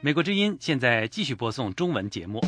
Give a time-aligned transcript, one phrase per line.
[0.00, 2.40] 美国之音现在继续播送中文节目。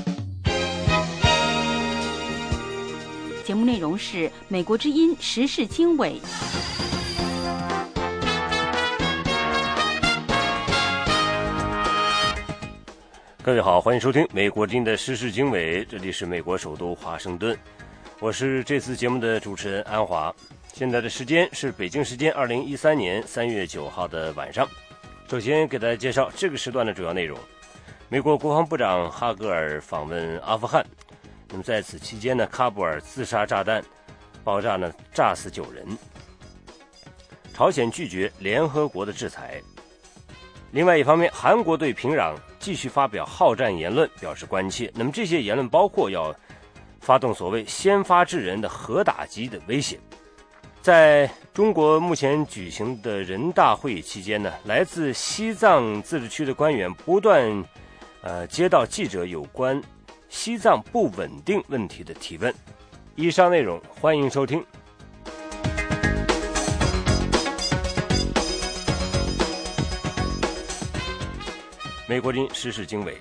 [3.45, 6.21] 节目内容是美国之音时事经纬。
[13.43, 17.59] 各位好，欢迎收听美国之音的时事经纬，这里是美国首都华盛顿，
[18.21, 20.33] 我是这次节目的主持人安华。
[20.81, 24.67] 现在的时间是北京时间二零一三年三月九号的晚上。
[25.29, 27.39] 首先给大家介绍这个时段的主要内容：
[28.09, 30.83] 美国国防部长哈格尔访问阿富汗。
[31.51, 33.85] 那么在此期间呢，喀布尔自杀炸弹
[34.43, 35.87] 爆炸呢，炸死九人。
[37.53, 39.61] 朝鲜拒绝联合国的制裁。
[40.71, 44.91] 另外一方面，韩国对平壤继续发表好战言论表示关切。
[44.95, 46.35] 那么这些言论包括要
[47.01, 50.01] 发动所谓“先发制人”的核打击的威胁。
[50.91, 57.65] 在中国目前举行的人大会议期间呢，来自西藏自治区的官员不断，
[58.23, 59.81] 呃，接到记者有关
[60.29, 62.53] 西藏不稳定问题的提问。
[63.15, 64.67] 以上内容欢迎收听。
[72.09, 73.17] 美国军时事经纬，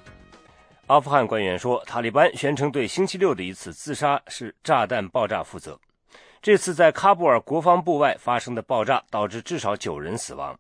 [0.88, 5.80] 阿富汗官员说，塔利班宣称对星期六的一次自杀式炸弹爆炸负责。
[6.42, 10.58] 这次在喀布尔国防部外发生的爆炸导致至少九人死亡。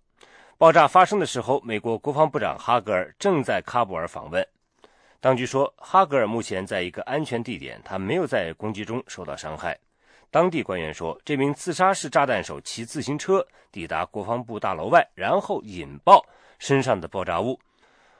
[0.57, 4.45] 爆炸发生的时候，美国国防部长哈格尔正在喀布尔访问。
[5.21, 9.77] 当局说，哈格尔目前在一个安全地点，他没有在攻击中受到伤害。
[10.29, 16.25] 当地官员说，这名自杀式炸弹手骑自行车抵达国防部大楼外，然后引爆
[16.59, 17.57] 身上的爆炸物。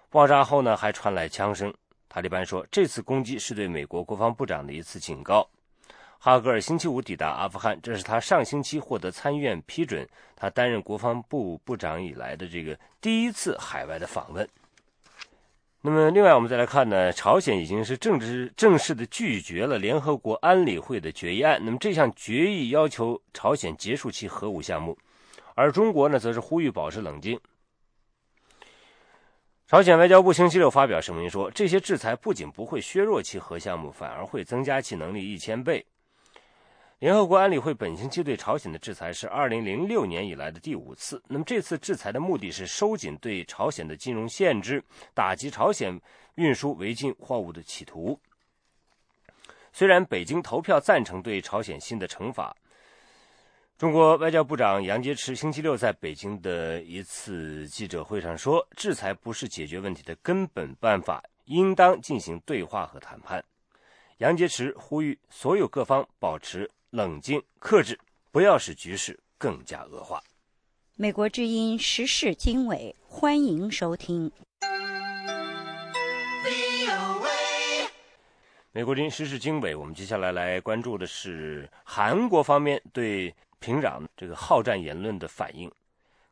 [0.10, 1.74] 爆炸后呢，还传来枪声。
[2.08, 5.46] 塔利班说，这次攻击是对美国国防部长的一次警告。
[6.22, 14.48] 哈格尔星期五抵达阿富汗，这是他上星期获得参议院批准，他担任国防部部长以来的这个第一次海外的访问。
[15.82, 21.58] 那么，另外我们再来看呢，朝鲜已经是正式正式的拒绝了联合国安理会的决议案。
[21.64, 24.98] 那么这项决议要求朝鲜结束其核武项目，
[25.56, 27.40] 而中国呢，则是呼吁保持冷静。
[29.68, 35.86] 朝鲜外交部星期六发表声明说，这些制裁不仅不会削弱其核项目，反而会增加其能力一千倍。
[37.00, 41.24] 联合国安理会本星期对朝鲜的制裁是二零零六年以来的第五次。
[41.30, 44.84] 那么这次制裁的目的是收紧对朝鲜的金融限制，
[45.14, 45.98] 打击朝鲜
[46.36, 48.20] 运输违禁货物的企图。
[49.72, 52.54] 虽然北京投票赞成对朝鲜新的惩罚，
[53.78, 63.42] 中国外交部长杨洁篪星期六在北京的一次记者会上说，制裁不是解决问题的根本办法，应当进行对话和谈判。
[64.18, 66.70] 杨洁篪呼吁所有各方保持。
[66.92, 68.00] 冷静克制，
[68.32, 70.20] 不要使局势更加恶化。
[70.96, 74.32] 美国之音时事经纬，欢迎收听。
[78.72, 85.72] 美国之音时事经纬，我们接下来来关注的是韩国方面对平壤这个好战言论的反应。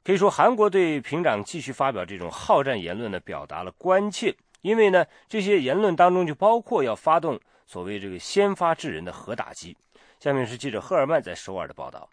[0.03, 9.77] 可以说，韩国对平壤继续发表这种好战言论呢，表达了关切，因为呢，这些言论当中就包括要发动所谓这个先发制人的核打击。
[10.20, 12.08] 下面是记者赫尔曼在首尔的报道。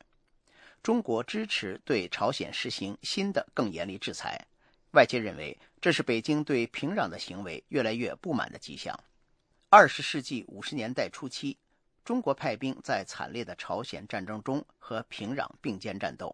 [0.81, 4.41] 中国支持对朝鲜实行新的更严厉制裁，
[4.93, 8.97] 外界认为这是北京对平壤的行为越来越不满的迹象。
[9.71, 11.59] 二十世纪五十年代初期，
[12.05, 16.33] 中国派兵在惨烈的朝鲜战争中和平壤并肩战斗。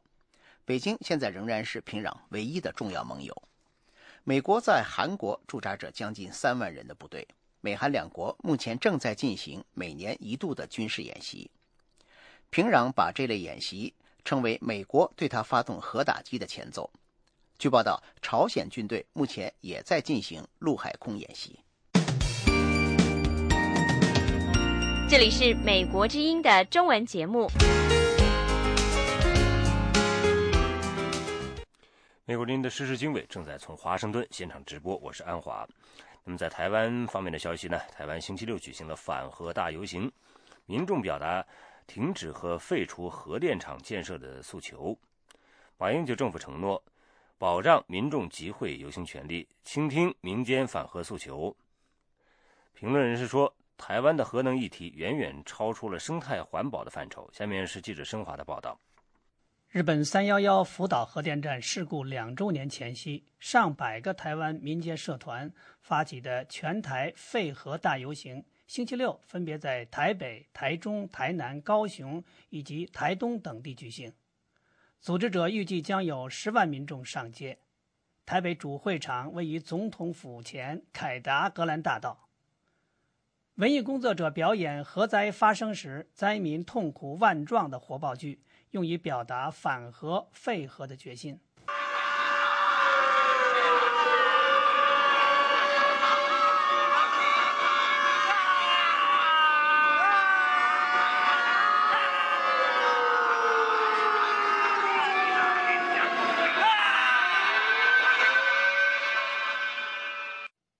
[0.67, 3.35] 北京现在仍然是平壤唯一的重要盟友。
[4.25, 7.27] 美国在韩国驻扎着将近三万人的部队。
[7.63, 11.51] 美韩两国目前正在进行每年一度的军事演习。
[12.51, 13.95] 平壤把这类演习
[14.25, 16.91] 称为美国对他发动核打击的前奏。
[17.59, 21.59] 据报道，朝鲜军队目前也在进行陆海空演习。
[25.09, 27.51] 这里是美国之音的中文节目。
[32.31, 35.67] 美国之音的时事经纬正在从华盛顿现场直播，我是安华。
[36.23, 37.77] 那么在台湾方面的消息呢？
[37.91, 40.09] 台湾星期六举行了反核大游行，
[40.65, 41.45] 民众表达
[41.89, 44.97] 停止和废除核电厂建设的诉求。
[45.77, 46.81] 马英九政府承诺
[47.37, 51.53] 保障民众集会游行权利，倾听民间反核诉求。
[52.75, 53.53] 评论人士说。
[53.77, 57.27] 台湾的核能议题远远超出了生态环保的范畴。
[57.33, 58.79] 下面是记者申华的报道。
[59.71, 65.49] 日本三幺幺福岛核电站事故两周年前夕，上百个台湾民间社团
[65.81, 74.13] 发起的全台废核大游行，星期六分别在台北、台中、台南、高雄以及台东等地举行。
[75.01, 77.57] 组织者预计将有十万民众上街。
[78.27, 82.27] 台北主会场位于总统府前凯达格兰大道。
[83.55, 88.41] 文艺工作者表演核灾发生时灾民痛苦万状的火爆剧，
[88.71, 91.39] 用以表达反核废核的决心。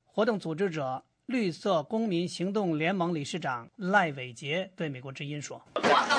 [0.07, 1.05] 活动组织者。
[1.31, 5.63] 绿色公民行动联盟理事长赖伟杰对美国之音说：“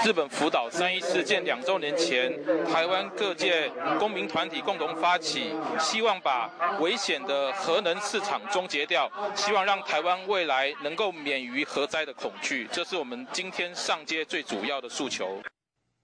[0.03, 2.33] 日本福岛三一事件两周年前，
[2.65, 3.69] 台湾各界
[3.99, 6.49] 公民团体共同发起，希望把
[6.79, 15.39] 危险的核能市场终结掉，希望让台湾未来能够免于核灾的恐惧，这是我们今天上街最主要的诉求。”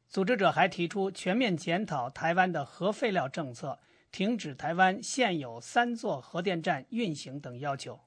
[0.07, 3.79] 组织者还提出全面检讨台湾的核废料政策，
[4.11, 8.00] 停止台湾现有三座核电站运行等要求。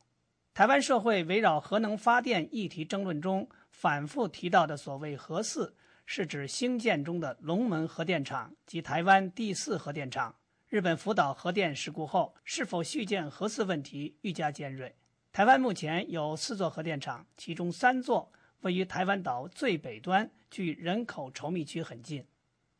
[0.55, 5.75] 台湾社会围绕核能发电议题争论中，反复提到的所谓“核四”，
[6.13, 10.35] 是指兴建中的龙门核电厂及台湾第四核电厂。
[10.69, 14.93] 日本福岛核电事故后，是否续建核四问题愈加尖锐。
[15.31, 22.27] 台湾目前有四座核电厂，其中三座位于台湾岛最北端，距人口稠密区很近。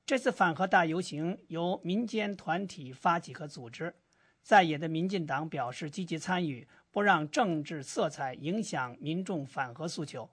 [0.05, 3.95] 这次反核大游行由民间团体发起和组织，
[4.43, 6.67] 在野的民进党表示积极参与。
[6.91, 10.29] 不让政治色彩影响民众反核诉求。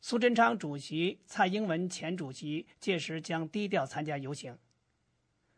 [0.00, 4.56] 苏贞昌主席、蔡英文前主席届时将低调参加游行。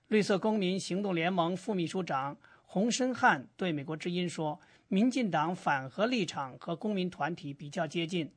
[0.08, 8.30] 绿色公民行动联盟副秘书长洪申汉对美国之音说：“民进党反核立场和公民团体比较接近，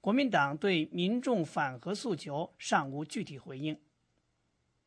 [0.00, 3.78] 国民党对民众反核诉求尚无具体回应。”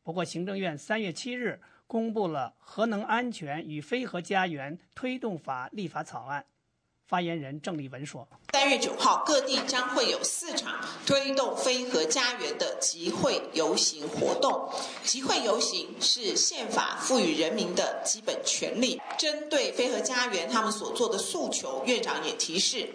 [0.04, 1.60] 不过，行政院三月七日。
[1.88, 6.44] 公布了《核能安全与非核家园推动法》立法草案。
[7.06, 14.68] 发言人郑丽文说：“三月九号，各地将会有四场推动非核家园的集会游行活动。
[15.04, 19.00] 集会游行是宪法赋予人民的基本权利。
[19.16, 22.88] 针对非核家园他们所做的诉求，院长也提示。”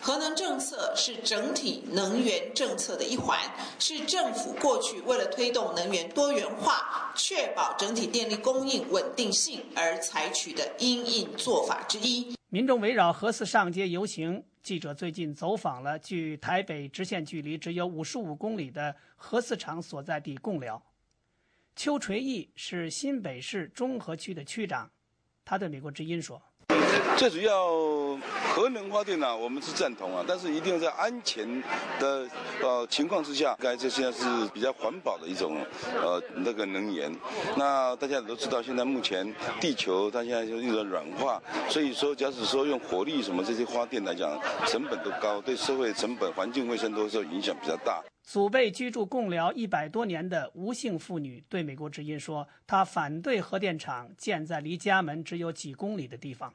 [0.00, 3.38] 核能政策是整体能源政策的一环，
[3.80, 12.37] 是政府过去为了推动能源多元化、确保整体电力供应稳定性而采取的因应做法之一。
[12.50, 20.82] 民众围绕核四上街游行，记者最近走访了距台北直线距离只有五十五公里的核四厂所在地贡寮。
[21.76, 24.90] 邱垂义是新北市中和区的区长，
[25.44, 26.42] 他对美国之音说。
[27.16, 27.66] 最主要
[28.54, 31.62] 核能发电呢，我们是赞同啊，但是一定要在安全
[31.98, 32.28] 的
[32.62, 35.56] 呃情况之下，该这现在是比较环保的一种
[36.00, 37.12] 呃那个能源。
[37.56, 48.00] 那大家也都知道，现在目前地球它现在就一直软化，所以说假使说用火力什么这些发电来讲，成本都高，对社会成本、环境卫生都受影响比较大。
[48.22, 56.52] 祖辈居住贡寮一百多年的吴姓妇女对美国之音说：“她反对核电厂建在离家门只有几公里的地方。”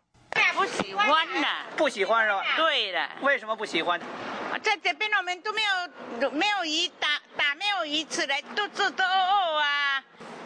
[0.53, 2.43] 不喜欢呢，不喜欢是吧？
[2.55, 3.09] 对的。
[3.21, 3.99] 为什么不喜欢？
[4.61, 5.61] 在这边我们都没
[6.21, 10.03] 有没有鱼打打没有鱼吃来，肚子都饿啊。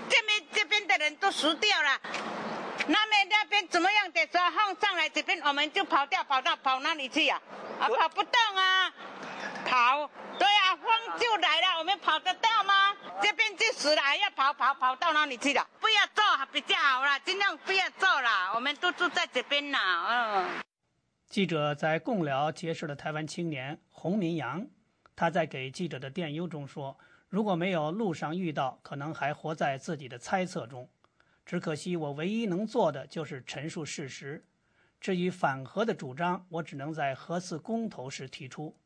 [0.09, 1.99] 这边这边的人都熟掉了，
[2.87, 7.39] 那边那边怎么样的时候放上来，这边我们就跑掉，跑到跑哪里去呀？
[7.79, 8.91] 啊，跑不动啊，
[9.67, 10.09] 跑。
[10.39, 12.95] 对啊，风就来了，我们跑得到吗？
[13.21, 15.67] 这边就死了，还要跑跑跑到哪里去了？
[15.79, 18.53] 不要做比较好了，尽量不要做了。
[18.55, 19.77] 我们都住在这边呢，
[20.09, 20.63] 嗯。
[21.27, 24.65] 记者在贡寮结识了台湾青年洪明阳，
[25.15, 26.97] 他在给记者的电邮中说
[27.27, 30.89] ：“如果没有路上遇到，可能还活在自己的猜测中。
[31.45, 34.45] 只可惜我唯一能做的就是陈述事实。
[35.01, 38.77] 至于反核的主张，我只能在核四公投时提出。”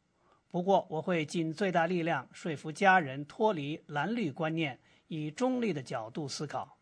[0.51, 4.77] 不过，我会尽最大力量说服家人脱离蓝绿观念，
[5.07, 6.77] 以中立的角度思考。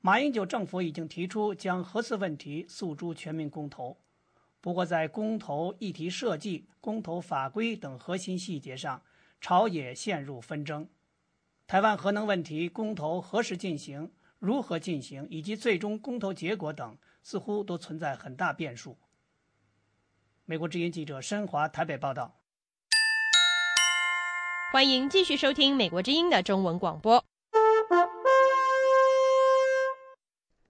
[0.00, 3.96] 马英九政府已经提出将核四问题诉诸全民公投，
[4.60, 9.02] 不过在公投议题设计、公投法规等核心细节上，
[9.40, 10.88] 朝野陷入纷争。
[11.66, 14.08] 台湾核能问题公投何时进行、
[14.38, 18.96] 如何进行，以及最终公投结果等，似乎都存在很大变数。
[20.50, 22.34] 美国之音记者申华台北报道。
[24.72, 27.24] 欢迎继续收听美国之音的中文广播。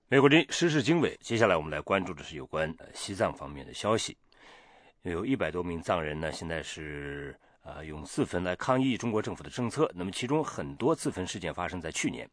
[0.08, 4.14] 美国之音时事经纬，接下来我们来关注的是有关西藏方面的消息。
[5.00, 9.90] 有一百多名藏人呢，现在是呃用自焚来抗议中国政府的政策。
[9.94, 12.28] 那么其中很多自焚事件发生在去年。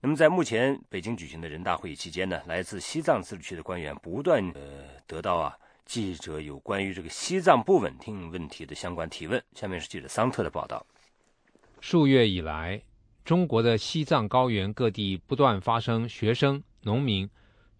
[0.00, 5.54] 那么在目前北京举行的人大会议期间呢，来自西藏自治区的官员不断呃得到啊。
[5.86, 9.42] 记者有关于这个西藏不稳定问题的相关提问。
[9.54, 10.84] 下面是记者桑特的报道。
[11.80, 12.82] 数月以来，
[13.24, 17.30] 中国的西藏高原各地不断发生学生、农民、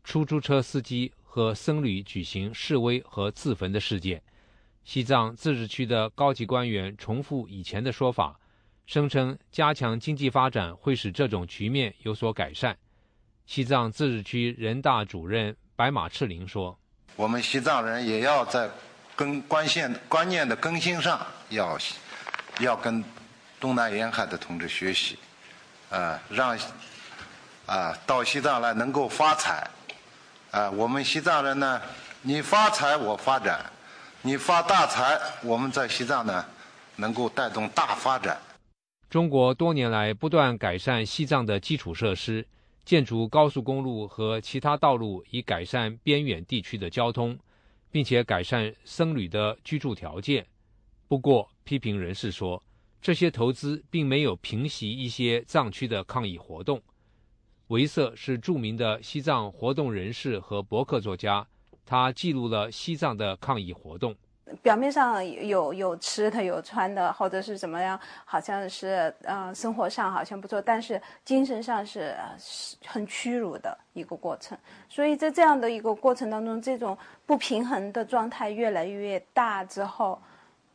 [0.04, 4.22] 出租车司机和僧侣举行示威和自焚的事件。
[4.84, 8.38] 西藏自治区的高级官员重复以前的说法，
[8.86, 12.78] 声称加强经济发展会使这种局面有所改善。
[13.46, 16.78] 西藏自治区人大主任白马赤林说。
[17.16, 18.68] 我们西藏人也要在
[19.16, 21.78] 跟观线观念的更新上，要
[22.60, 23.02] 要跟
[23.58, 25.18] 东南沿海的同志学习，
[25.88, 26.58] 啊，让
[27.64, 29.66] 啊到西藏来能够发财，
[30.50, 31.80] 啊，我们西藏人呢，
[32.20, 33.64] 你发财我发展，
[34.20, 36.44] 你发大财，我们在西藏呢
[36.96, 38.38] 能够带动大发展。
[39.08, 42.46] 中国多年来不断改善西藏的基础设施。
[42.86, 47.36] 建筑高速公路和其他道路，以改善边远地区的交通，
[47.90, 50.46] 并且改善僧侣的居住条件。
[51.08, 52.62] 不过，批评人士说，
[53.02, 56.80] 这些投资并没有平息一些藏区的抗议活动。
[57.66, 61.44] 维瑟是著名的西藏活动人士和博客作家，
[61.84, 64.14] 他记录了西藏的抗议活动。
[64.62, 74.56] 表面上有有吃的有穿的，或者是怎么样，好像是嗯生活上好像不错，但是精神上是是很屈辱的一个过程。
[74.88, 80.16] 所以在这样的一个过程当中，这种不平衡的状态越来越大之后，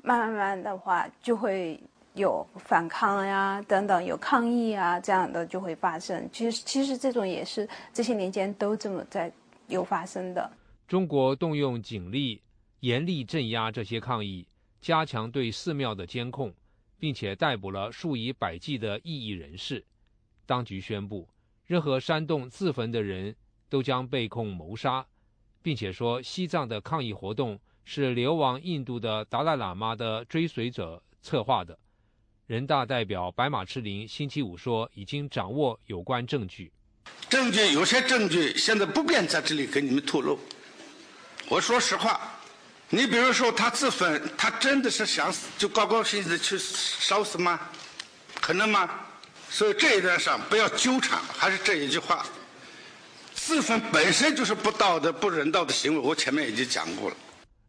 [0.02, 1.82] 慢慢慢的话就会
[2.14, 6.28] 有反抗呀等等，有抗议啊这样的就会发生。
[6.34, 9.32] 其实其实这种也是这些年间都这么在
[9.68, 10.52] 有发生的。
[10.90, 12.42] 中国动用警力。
[12.82, 14.48] 严厉镇压这些抗议，
[14.82, 16.52] 加强对寺庙的监控，
[16.98, 19.86] 并且逮捕了数以百计的异议人士。
[20.48, 21.30] 当局宣布，
[21.68, 23.36] 任何煽动自焚的人
[23.70, 25.06] 都将被控谋杀，
[25.62, 31.78] 并且说西藏的抗议活动是流亡印度的达赖喇嘛的追随者策划的。
[32.48, 36.72] 人大代表白马赤林星期五说，已经掌握有关证据。
[37.30, 40.40] 证据有些证据现在不便在这里给你们透露。
[41.48, 42.41] 我说实话。
[42.94, 47.58] 你比如说，他自焚，他真的是想死，就高高兴兴的去烧死吗？
[48.42, 48.90] 可能吗？
[49.50, 52.26] 所以这一点上不要纠缠，还是这一句话：
[53.34, 56.00] 自焚本身就是不道德、不人道的行为。
[56.00, 57.16] 我前面已经讲过了。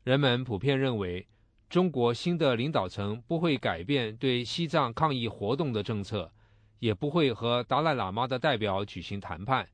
[0.03, 1.25] 人们普遍认为，
[1.71, 6.33] 中国新的领导层不会改变对西藏抗议活动的政策，
[6.81, 9.69] 也不会和达赖喇嘛的代表举行谈判。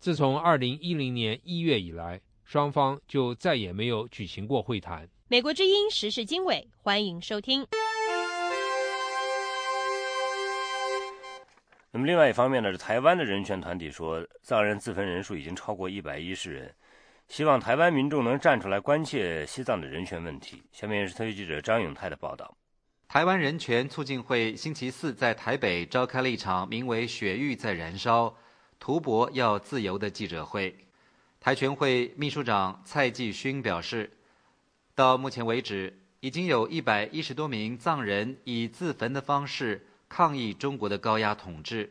[0.00, 2.20] 自从2010年1月以来。
[2.52, 5.08] 双方就再也没有举行过会谈。
[5.26, 7.66] 美国之音时事经纬，欢迎收听。
[11.90, 16.74] 那么，另外一方面呢，是台湾的人权团体说，藏人自焚人数已经超过一百一十人，
[17.26, 20.62] 希望台湾民众能站出来关切西藏的人权问题。
[20.72, 22.54] 下面是特约记者张永泰的报道。
[23.08, 28.36] 台湾人权促进会星期四在台北召开了一场名为“雪域在燃烧，
[28.78, 30.76] 图博要自由”的记者会。
[31.44, 34.08] 台全会秘书长蔡继勋表示，
[34.94, 39.84] 到目前为止，已经有一百一十多名藏人以自焚的方式。
[40.08, 41.90] 抗议中国的高压统治，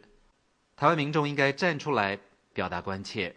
[0.77, 2.17] 台湾民众应该站出来
[2.53, 3.35] 表达关切。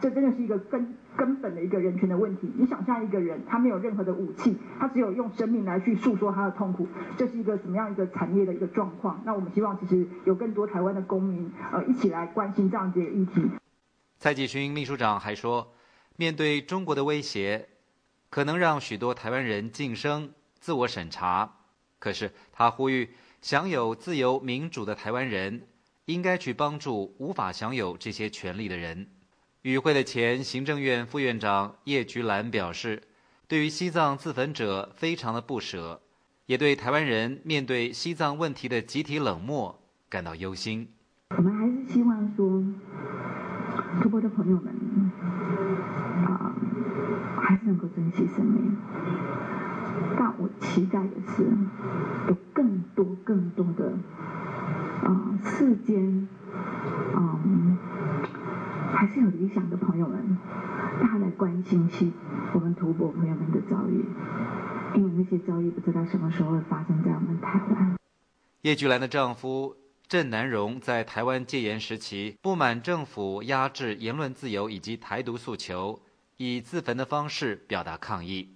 [0.00, 2.48] 这真的是一个根根本的一个人权的问题。
[2.56, 9.20] 你想象一个人，他没有任何的武器，他只有用生命来去诉说他的痛苦，这是一个什么样一个惨烈的一个状况？
[9.24, 13.42] 那我们希望其实有更多台湾的公民呃一起来关心这样子的议题。
[14.18, 15.74] 蔡继勋秘书长还说，
[16.16, 17.68] 面对中国的威胁，
[18.30, 21.58] 可能让许多台湾人晋升、自我审查。
[21.98, 23.14] 可是他呼吁。
[23.42, 25.68] 享有自由民主的台湾人，
[26.06, 29.08] 应该去帮助无法享有这些权利的人。
[29.62, 33.04] 与会的前行政院副院长叶菊兰表示，
[33.46, 36.02] 对于西藏自焚者非常的不舍，
[36.46, 40.92] 也对台湾人面对西藏问题的集体冷漠感到忧心。
[44.06, 44.72] 我们还是希望说，中国的朋友们
[46.26, 46.54] 啊，
[47.40, 48.76] 还是能够珍惜生命。
[50.16, 51.44] 但我期待的是，
[52.28, 53.94] 有更多、更多的
[55.04, 56.28] 啊，世间
[57.16, 57.76] 嗯，
[58.92, 60.38] 还是有理想的朋友们，
[61.00, 62.12] 大家来关心起
[62.52, 64.04] 我们图博朋友们的遭遇，
[64.94, 67.96] 因为那些遭遇不知道什么时候会发生在我们台湾。
[68.62, 69.74] 叶菊兰的丈夫
[70.08, 76.00] 郑南荣在台湾戒严时期，不满政府压制言论自由以及台独诉求，
[76.36, 78.54] 以自焚的方式表达抗议。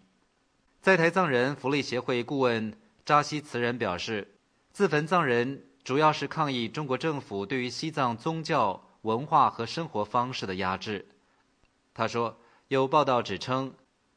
[0.80, 2.72] 在台藏人福利协会顾问
[3.04, 4.36] 扎西慈仁表示，
[4.72, 11.08] 自焚藏人主要是抗议中国政府对于西藏宗教、文化和生活方式的压制。
[11.92, 12.38] 他说，
[12.68, 13.74] 有报道指称，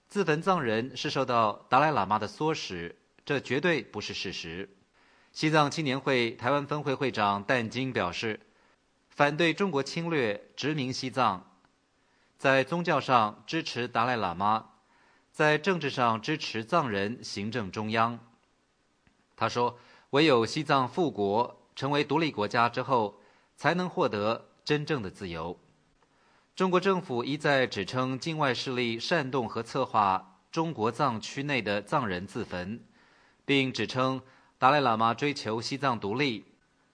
[0.07, 4.69] 自焚藏人是受到达赖喇嘛的唆使，这绝对不是事实。
[5.33, 8.39] 西藏青年会台湾分会会长但金表示，
[9.09, 11.43] 反对中国侵略殖民西藏，
[12.37, 14.69] 在宗教上支持达赖喇嘛。
[15.31, 18.19] 在政治上支持藏人行政中央。
[19.35, 19.79] 他说
[20.11, 23.19] ：“唯有西藏复国成为独立国家之后，
[23.55, 25.59] 才能获得真正的自由。”
[26.55, 32.79] 中国政府一再指称境外势力煽动和策划中国藏区内的藏人自焚，
[33.43, 34.21] 并指称
[34.63, 36.45] 达赖喇嘛追求西藏独立。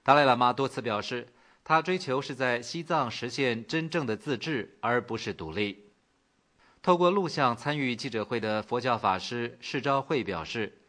[0.01, 1.27] 达赖喇嘛多次表示，
[1.63, 5.85] 他追求是在西藏实现真正的自治，而不是独立。
[6.81, 10.79] 透过录像参与记者会的佛教法师释昭慧表示，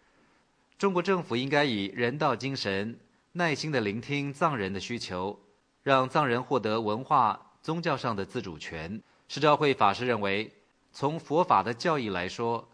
[0.78, 2.98] 中国政府应该以人道精神，
[3.32, 5.38] 耐心的聆听藏人的需求，
[5.82, 9.02] 让藏人获得文化、宗教上的自主权。
[9.28, 10.50] 释昭慧法师认为，
[10.92, 12.66] 从佛法的教义来说，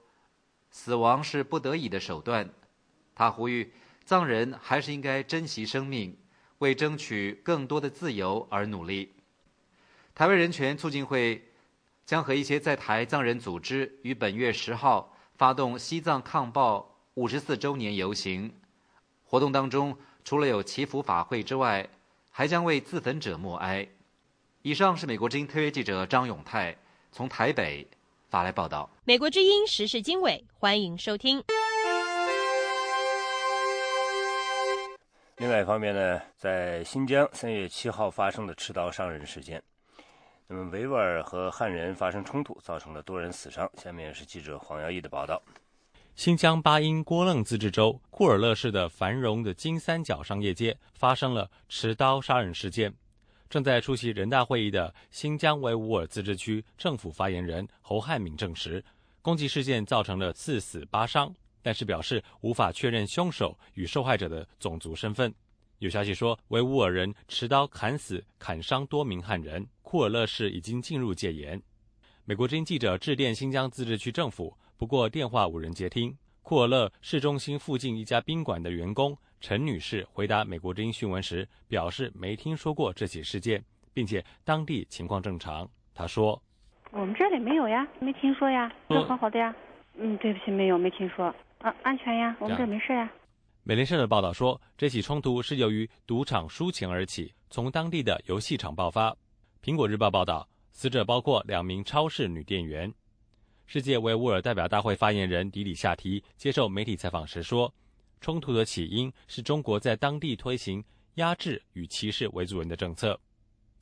[0.71, 2.49] 死亡是不得已的手段。
[3.12, 3.73] 他呼吁
[4.07, 6.16] 藏人还是应该珍惜生命，
[6.61, 9.12] 为争取更多的自由而努力。
[10.14, 11.42] 台湾人权促进会。
[12.07, 18.55] 将和一些在台藏人组织于本月十号发动西藏抗暴五十四周年游行，
[19.25, 21.88] 活动当中除了有祈福法会之外，
[22.31, 23.88] 还将为自焚者默哀。
[24.62, 26.77] 以上是美国之音特约记者张永泰
[27.11, 27.85] 从台北
[28.31, 28.88] 发来报道。
[29.05, 31.42] 美国之音时事经纬，欢迎收听。
[35.38, 39.62] 另外一方面呢，在新疆三月七号发生的持刀伤人事件。
[40.46, 43.70] 那么，维吾尔和汉人发生冲突，造成了多人死伤。
[43.75, 45.42] 下面是记者黄耀义的报道：
[46.14, 52.90] 新疆巴音郭楞自治州库尔勒市的繁荣的金三角商业街发生了持刀杀人事件。
[53.51, 58.83] 正在出席人大会议的新疆维吾尔自治区政府发言人侯汉敏证实，
[59.20, 61.35] 攻击事件造成了四死八伤，
[61.67, 65.35] 但是表示无法确认凶手与受害者的种族身份。
[65.81, 69.67] 有消息说，维吾尔人持刀砍死、砍伤多名汉人。
[69.83, 71.61] 库尔勒市已经进入戒严。
[72.25, 76.17] 美国之音记者致电新疆自治区政府，不过电话无人接听。
[76.41, 83.61] 库尔勒市中心附近一家宾馆的员工陈女士回答美国之音讯问时表示，没听说过这起事件，
[83.93, 85.69] 并且当地情况正常。
[85.93, 86.41] 她说
[86.95, 89.53] ：“我们这里没有呀，没听说呀，都好好的呀。
[89.99, 91.35] 嗯，对不起，没有，没听说。
[91.67, 93.13] 啊，安全呀，我们这没事呀。”
[93.65, 99.15] 美联社的报道说，这起冲突是由于赌场输钱而起，从当地的游戏场爆发。
[99.61, 102.93] 苹果日报报道，死者包括两名超市女店员。
[103.67, 107.75] 世界维吾尔代表大会发言人迪里夏提接受媒体采访时说
[108.23, 113.19] ：“冲突的起因是中国在当地推行压制与歧视维族人的政策。”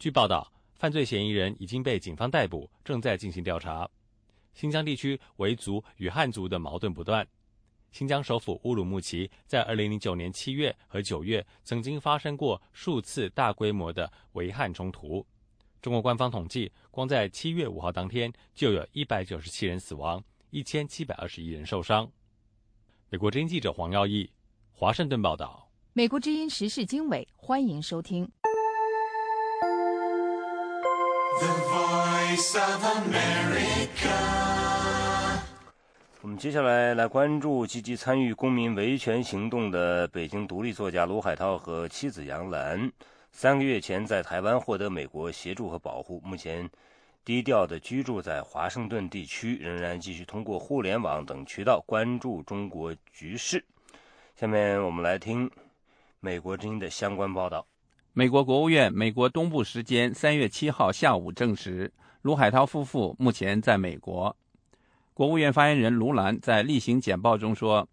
[0.00, 3.86] 据报道，犯罪嫌疑人已经被警方逮捕，正在进行调查。
[4.54, 7.26] 新疆地区维族与汉族的矛盾不断。
[7.94, 15.24] 新疆首府乌鲁木齐在2009年7月和9月曾经发生过数次大规模的维汉冲突。
[15.80, 22.10] 中国官方统计，光在7月5号当天就有一百九十七人死亡，一千七百二十一人受伤。
[23.10, 24.28] 美国之音记者黄耀义，
[24.72, 25.70] 华盛顿报道。
[25.92, 28.28] 美国之音时事经纬，欢迎收听。
[31.38, 34.73] The Voice of America.
[36.24, 42.90] 我们接下来来关注积极参与公民维权行动的北京独立作家卢海涛和妻子杨澜。
[43.30, 46.66] 三个月前在台湾获得美国协助和保护，目前
[47.26, 53.62] 低调的居住在华盛顿地区，仍然继续通过互联网等渠道关注中国局势。
[54.34, 55.50] 下面我们来听
[56.20, 57.66] 美国之音的相关报道。
[58.14, 64.34] 美国国务院美国东部时间三月七号下午证实，卢海涛夫妇目前在美国。
[65.16, 67.88] 国务院发言人卢兰在例行简报中说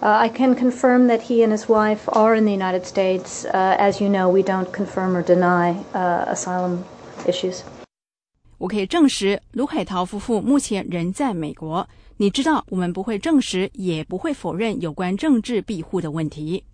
[0.00, 3.46] ：“I can confirm that he and his wife are in the United States.
[3.50, 6.80] As you know, we don't confirm or deny asylum
[7.24, 7.62] issues.”
[8.58, 11.88] 我可以证实，卢海涛夫妇目前人在美国。
[12.18, 16.64] 你知道，我们不会证实，也不会否认有关政治庇护的问题。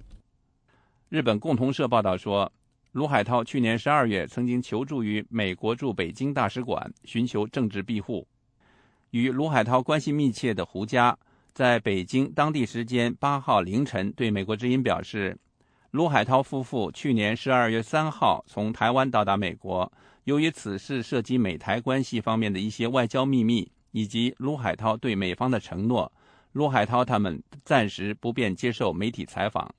[1.08, 2.50] 日本共同社报道说，
[2.90, 8.26] 卢海涛去年十二月曾经求助于美国驻北京大使馆，寻求政治庇护。
[9.14, 11.16] 与卢海涛关系密切的胡佳，
[11.52, 15.38] 在北京当地时间八号凌晨对美国之音表示，
[15.92, 19.92] 卢海涛夫妇去年十二月三号从台湾到达美国，
[20.24, 26.10] 由于此事涉及美台关系方面的一些外交秘密，以及卢海涛对美方的承诺，
[26.50, 29.72] 卢海涛他们暂时不便接受媒体采访。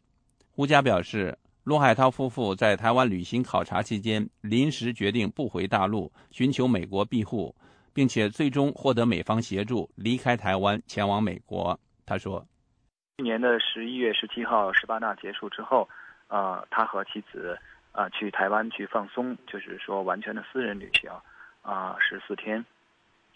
[0.49, 7.53] 胡佳表示，卢海涛夫妇在台湾旅行考察期间，临时决定不回大陆，寻求美国庇护。
[7.95, 11.79] 并且最终获得美方协助离开台湾前往美国。
[12.05, 12.45] 他说
[13.17, 15.87] ：“去年的十一月十七号十八大结束之后，
[16.27, 17.57] 呃，他和妻子
[17.93, 21.09] 啊去台湾去放松，就是说完全的私人旅行
[21.61, 22.65] 啊十四天，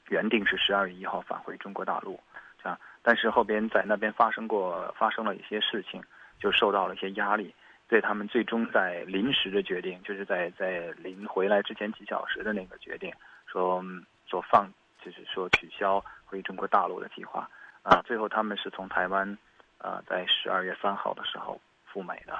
[0.09, 2.19] 原定是十二月一号返回中国大陆，
[2.61, 6.03] 这样，但是后边在那边发生过发生了一些事情，
[6.37, 7.55] 就受到了一些压力，
[7.87, 13.09] 对他们最终在临时的决定，就是在在临回来之前几小时的那个决定
[13.45, 13.81] 说。”
[14.29, 14.69] 所放
[15.03, 17.49] 就是说取消回中国大陆的计划
[17.81, 19.37] 啊，最后他们是从台湾
[19.79, 22.39] 啊在十二月三号的时候赴美的，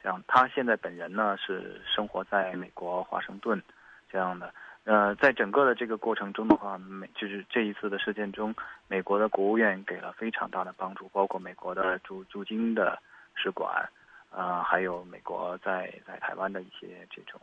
[0.00, 3.60] 这样他现在本人呢是生活在美国华盛顿
[4.08, 8.54] 这样的，呃，在整个的这个过程中的话，美就是这一次的事件中，
[8.86, 13.02] 美国的国务院给了非常大的帮助，包括美国的驻驻京的
[13.34, 13.88] 使馆
[14.30, 17.40] 啊，还有美国在在台湾的一些这种。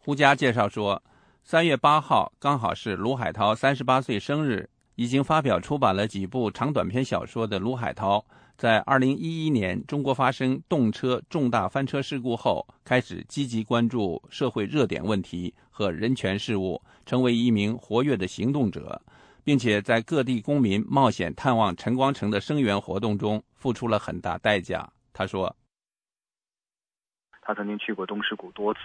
[0.00, 1.00] 胡佳介绍说。
[1.46, 4.70] 三月八号刚好是卢海涛三十八岁生日。
[4.94, 8.24] 已经发表出版了几部长短篇小说的卢海涛，
[8.56, 19.02] 在二零一一年中国发生动车重大翻车事故后，开始积极关注社会热点问题和人权事务，成为一名活跃的行动者，
[19.42, 24.88] 并且在各地公民冒险探望陈光诚的声援活动中付出了很大代价。
[25.12, 25.54] 他说
[27.42, 28.80] ：“他曾经去过东石谷多次。”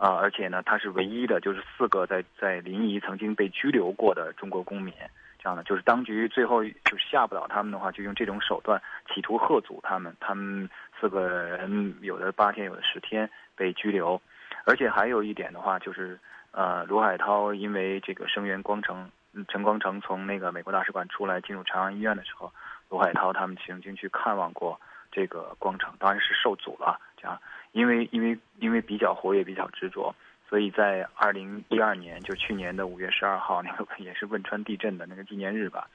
[0.00, 4.94] 啊，而且呢，他是唯一的，就是四个在在临沂曾经被拘留过的中国公民。
[5.38, 8.80] 这样的，就是当局最后就是吓不倒他们的话，就用这种手段
[9.12, 10.16] 企图吓阻他们。
[10.18, 14.20] 他们四个人有的八天，有的十天被拘留。
[14.64, 16.18] 而且还有一点的话，就是
[16.52, 19.10] 呃，卢海涛因为这个声援光城，
[19.48, 22.50] 陈光诚从那个美国大使馆出来进入朝阳医院的时候，
[22.88, 24.80] 卢海涛他们曾经去看望过
[25.12, 26.98] 这个光城，当然是受阻了。
[27.16, 27.38] 这样。
[27.72, 30.14] 因为因为因为比较活跃，比较执着，
[30.48, 35.88] 所以在二零一二年，就去年的五月十二号，那个也是汶川地震的那个纪念日吧。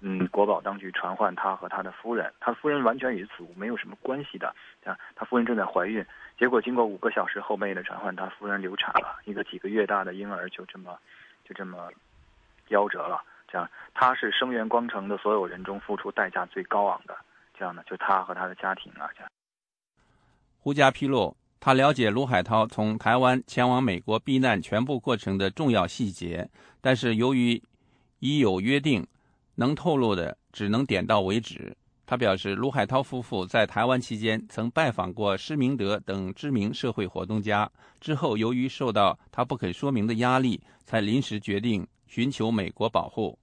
[0.00, 4.54] 嗯，国保当局传唤他和他的夫人，他夫人完全与此物没有什么关系的。
[4.84, 6.04] 啊，他夫人正在怀孕，
[6.38, 10.98] 结果经过五个小时后面的传唤，他夫人流产了，一个几个月大的婴儿就这么
[11.44, 11.90] 就这么
[12.68, 13.22] 夭折了。
[13.46, 17.16] 这样，他是声援光城的所有人中付出代价最高昂的。
[17.56, 19.30] 这样的，就他和他的家庭啊，这样。
[20.64, 26.48] 胡佳披露，他了解卢海涛从台湾前往美国避难全部过程的重要细节，
[26.80, 27.62] 但是由于
[28.20, 29.06] 已有约定，
[29.56, 31.76] 能透露的只能点到为止。
[32.06, 43.38] 他表示，卢海涛夫妇在台湾期间曾拜访过施明德等知名社会活动家，之后由于受到他不肯说明的压力，才临时决定寻求美国保护。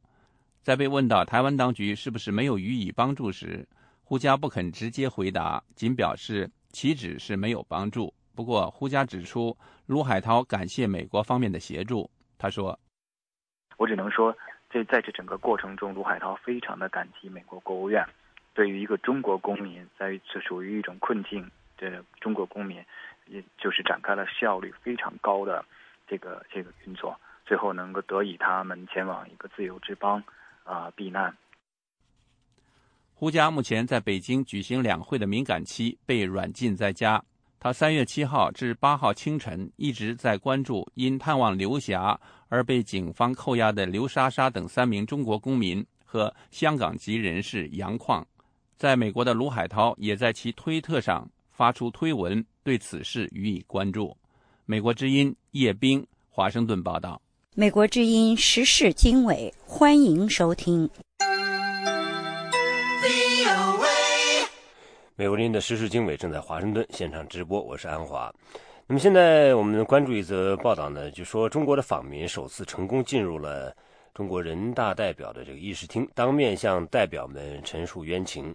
[0.64, 3.70] 在被问到台湾当局是不是没有予以帮助时，
[4.04, 8.14] 胡佳不肯直接回答，仅表示岂止是没有帮助。
[8.34, 9.56] 不过，胡佳指出，
[9.86, 12.10] 卢海涛感谢美国方面的协助。
[12.38, 12.80] 他说
[13.78, 14.36] ：“我只能说，
[14.70, 18.04] 这在这整个过程中，卢海涛非常的感激美国国务院，
[18.54, 22.84] 对于一个中国公民在处处于一种困境的中国公民，
[23.28, 25.64] 也就是展开了效率非常高的
[26.08, 30.24] 这个这个运作，最后能够得以他们前往一个自由之邦
[30.64, 31.36] 啊避难。”
[33.22, 37.24] 胡佳目前在北京举行两会的敏感期，被软禁在家。
[37.60, 48.26] 他三月七号至八号清晨一直在关注因探望刘霞而被警方扣押的刘莎莎等三名中国公民和香港籍人士杨矿。
[48.76, 54.18] 在美国的卢海涛也在其推特上发出推文，对此事予以关注。
[54.66, 57.22] 美国之音叶冰华盛顿报道。
[57.54, 60.90] 美国之音时事经纬，欢迎收听。
[65.22, 68.34] 美国林的时事经纬正在华盛顿现场直播，我是安华。
[68.88, 73.72] 那么现在我们关注一则报道呢，就说中国的访民首次成功进入了
[74.16, 78.52] 中国人大代表的这个议事厅，当面向代表们陈述冤情。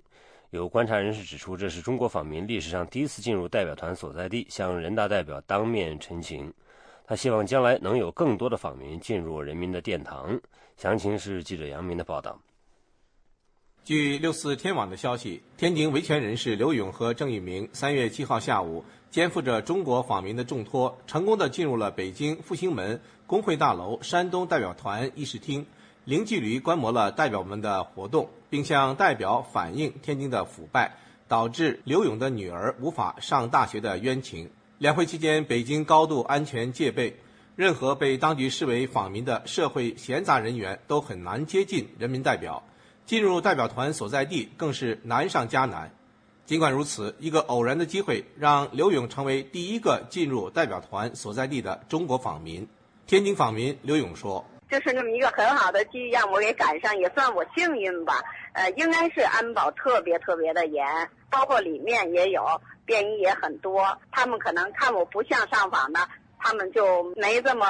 [0.50, 6.52] 有观察人士指出，这是中国访民历史上第一次进入代表团所在地，向人大代表当面陈情。
[7.06, 10.36] 他希望将来能有更多的访民进入人民的殿堂。
[10.76, 12.36] 详情是记者杨明的报道。
[13.86, 25.64] 据六四天网的消息，天津维权人士刘勇和郑玉明三月七号下午肩负着中国访民的重托，成功的进入了北京复兴门工会大楼山东代表团议事厅，
[26.04, 30.96] 零距离观摩了代表们的活动，并向代表反映天津的腐败
[31.28, 34.50] 导致刘勇的女儿无法上大学的冤情。
[34.78, 37.14] 两会期间，北京高度安全戒备，
[37.54, 42.60] 任何被当局视为访民的社会闲杂人员都很难接近人民代表。
[43.06, 45.90] 进入代表团所在地更是难上加难。
[46.44, 52.68] 尽管如此，一个偶然的机会让刘勇成为第一个进入代表团所在地的中国访民。
[53.06, 58.22] 天津访民刘勇说：“就是那么一个很好的机遇让我给赶上，也算我幸运吧。
[58.52, 60.84] 呃，应该是安保特别特别的严，
[61.30, 62.44] 包括里面也有
[62.84, 63.96] 便衣也很多。
[64.10, 66.00] 他们可能看我不像上访的。”
[66.38, 67.66] 他们就没这么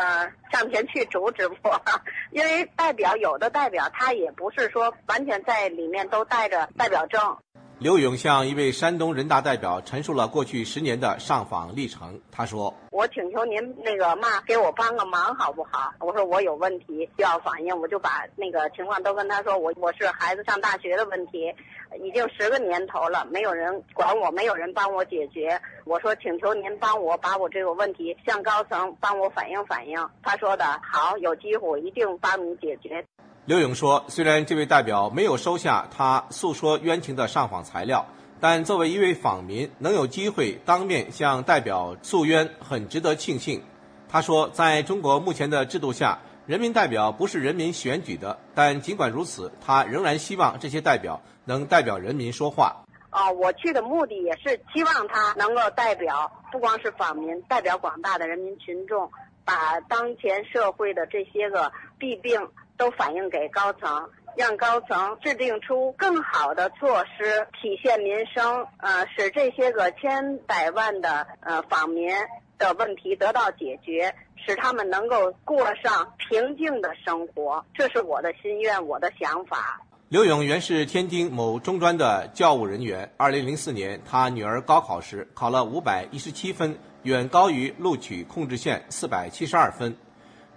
[0.52, 1.80] 上前去阻止我，
[2.32, 7.36] 因为代表有的代表他也不是说完全在里面都带着代表证。
[7.78, 12.18] 刘勇向一位山东人大代表陈述了过去十年的上访历程。
[12.32, 15.92] 他说：“我请求您那个嘛，给我帮个忙好不好？
[16.00, 19.58] 我说我有问题需要反映，我就把那个情况都跟他说。
[19.58, 21.54] 我我是孩子上大学的问题，
[22.02, 25.60] 已经十个年头了，没有人管我，没有人帮我解决。
[25.84, 30.08] 我说请求您帮我把我这个问题向高层帮我反映反映。
[30.22, 33.04] 他说的好，有机会一定帮你解决。”
[33.46, 38.04] 刘勇说：“虽然这位代表没有收下他诉说冤情的上访材料，
[38.40, 43.62] 但作为一位访民，能有机会当面向代表诉冤，很值得庆幸。”
[44.10, 59.10] 他说：“在中国目前的制度下，人民代表不是人民选举的，但尽管如此，他仍然希望这些代表能代表人民说话。”啊，我去的目的也是希望他能够代表不光是访民，代表广大的人民群众，
[59.44, 62.48] 把当前社会的这些个弊病。
[62.78, 72.10] 都反映给高层，让高层制定出更好的措施，体现民生，呃，使这些个千百万的呃访民
[72.58, 74.14] 的问题得到解决，
[74.46, 77.64] 使他们能够过上平静的生活。
[77.74, 79.80] 这是我的心愿，我的想法。
[80.08, 83.12] 刘勇原是天津某中专的教务人员。
[83.16, 89.96] 二零零四年，他女儿高考时考了五百一十七分，远高于录取控制线四百七十二分。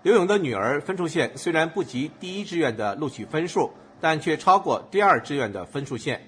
[0.03, 6.21] 刘勇的女儿分数线虽然不及第一志愿的录取分数，但却超过第二志愿的分数线。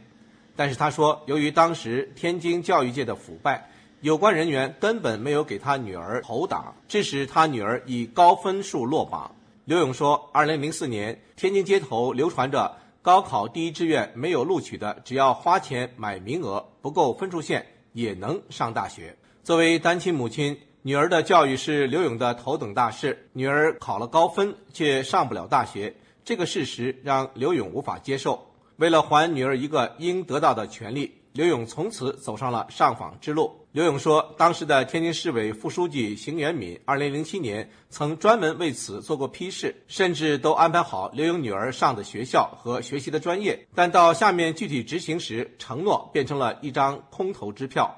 [0.56, 3.70] 但是他说，由于当时天津教育界的腐败，
[4.02, 9.34] 有关人员根本没有给他女儿投档，致使他女儿以高分数落榜。
[9.66, 19.16] 刘勇说，二零零四年天津街头流传着高考第一志愿没有录取的，只要花钱买名额，不够分数线也能上大学。
[19.44, 20.58] 作为单亲母亲。
[20.84, 23.30] 女儿的教育是刘勇的头等大事。
[23.34, 28.48] 女儿考了高分，却上不了大学，这个事实让刘勇无法接受。
[28.78, 33.56] 为了还女儿一个应得到的权利，刘勇从此走上了上访之路。
[33.72, 43.68] 刘勇说，当时的天津市委副书记邢元敏，二零零七年曾专门为此做过批示，甚至都安排好刘勇女儿上的学校和学习的专业。
[43.74, 47.96] 但到下面具体执行时，承诺变成了一张空头支票。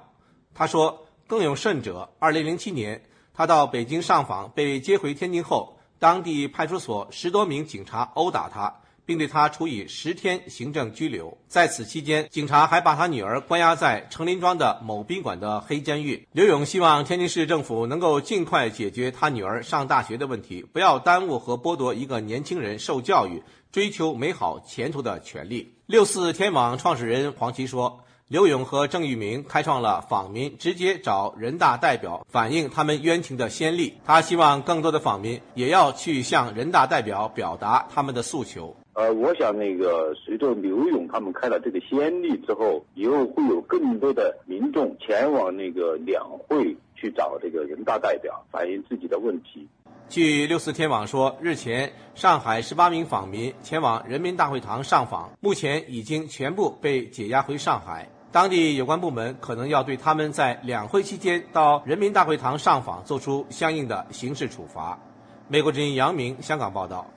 [0.53, 0.99] 他说。
[1.25, 3.01] 更有甚者，二零零七年，
[3.33, 11.37] 他到北京上访，被接回天津后，当地派出所十多名警察殴打他，并对他处以十天行政拘留。
[11.47, 16.27] 在此期间，警察还把他女儿关押在成林庄的某宾馆的黑监狱。
[16.31, 25.75] 刘勇希望天津市政府能够尽快解决他女儿上大学的问题，不要耽误和剥夺一个年轻人受教育、追求美好前途的权利。
[25.85, 27.99] 六四天网创始人黄奇说。
[28.29, 33.93] 刘勇和郑玉明开创了访民直接找人大代表反映他们冤情的先例。
[34.05, 38.75] 他希望更多的访民也要去向人大代表表达他们的诉求。
[38.93, 49.67] 呃，我想那个随着刘勇他们开了这个先例之后，以后会有更多的民众前往那个两会去找这个人大代表反映自己的问题。
[50.09, 58.07] 据六四天网说，日前上海十八名访民前往人民大会堂上访，目前已经全部被解押回上海。
[58.31, 64.99] 当地有关部门可能要对他们在两会期间到人民大会堂上访做出相应的刑事处罚。
[65.47, 67.07] 美国之音杨明香港报道。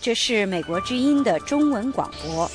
[0.00, 2.50] 这是美国之音的中文广播。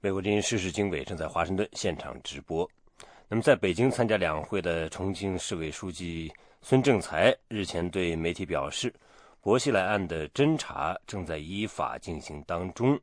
[0.00, 2.68] 美国之音时事经纬正在华盛顿现场直播。
[3.28, 8.92] 那么，在北京参加两会的重庆市委书记孙政才日前对媒体表示。
[9.42, 13.00] 薄熙来案的侦查正在依法进行当中，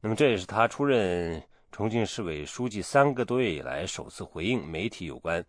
[0.00, 5.44] 那么这也是他出任重庆市委书记三个多月以来首次回应媒体有关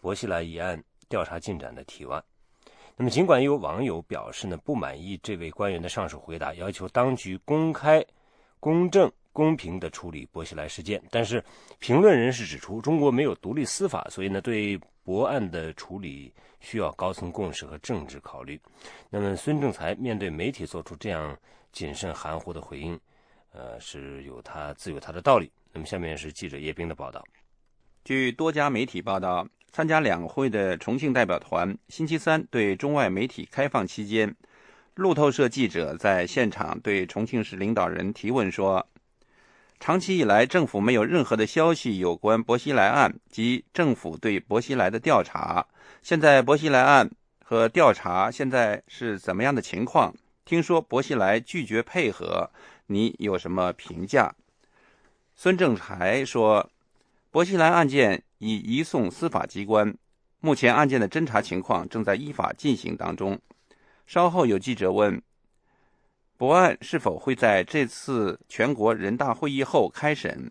[0.00, 2.20] 薄熙来一案调查进展的提问。
[2.98, 8.04] 那么，尽管有网友表示呢不满意这位官员的上述回答，要求当局公开、
[8.60, 11.42] 公正、公平地处理薄熙来事件，但是
[11.78, 16.30] 评论人士指出，中国没有独立司法，所以呢对薄案的处理。
[16.60, 18.60] 需要高层共识和政治考虑。
[19.08, 21.38] 那么，孙政才面对媒体做出这样
[21.70, 22.98] 谨慎含糊的回应，
[23.52, 25.48] 呃，是有他自有他的道理。
[25.72, 27.24] 那么，下面是记者叶冰的报道。
[28.04, 34.34] 据多家媒体报道，参加两会的重庆代表团星期三对中外媒体开放期间，
[34.94, 38.86] 路透社记者在现场对重庆市领导人提问说。
[39.80, 45.64] 长期以来，政府没有任何的消息有关薄熙来案及政府对薄熙来的调查。
[46.02, 47.08] 现在薄熙来案
[47.44, 50.12] 和调查现在是怎么样的情况？
[50.44, 52.50] 听说薄熙来拒绝配合，
[52.86, 54.34] 你有什么评价？
[55.36, 56.68] 孙政才说，
[57.38, 59.96] 薄熙来案件已移送司法机关，
[60.40, 63.38] 目前案件的侦查情况正在依法进行当中。
[64.08, 65.22] 稍后有记者问。
[66.36, 70.50] 博案是否会在这次全国人大会议后开审？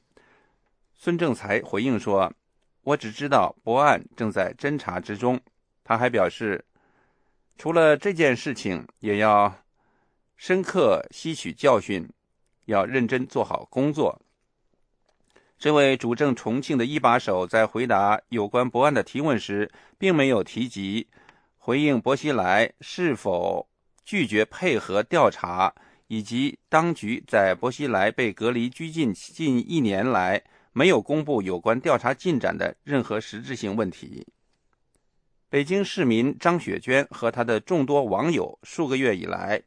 [0.96, 2.32] 孙政才回应说
[2.84, 5.38] ：“我只知道博案正在侦查之中。”
[5.84, 6.64] 他还表示，
[7.58, 9.54] 除了这件事情，也要
[10.38, 12.10] 深刻吸取教训，
[12.64, 14.22] 要认真做好工作。
[15.58, 21.08] 这位主政重庆的一把手在回答有关博案的提问时，并没有提及
[21.58, 23.68] 回应薄熙来是否。
[24.10, 25.76] 拒绝配合调查，
[26.08, 30.42] 以及当局在薄熙来被隔离拘禁近一年来
[30.72, 34.26] 没有公布有关调查进展的任何实质性问题。
[35.50, 39.62] 北京市民张雪娟和她的众多网友数个月以来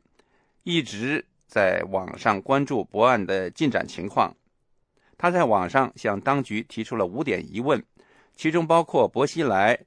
[0.63, 4.35] 一直在网上关注博案的进展情况。
[5.21, 7.85] 他在网上向当局提出了五点疑问，
[8.35, 9.79] 其中包括薄熙来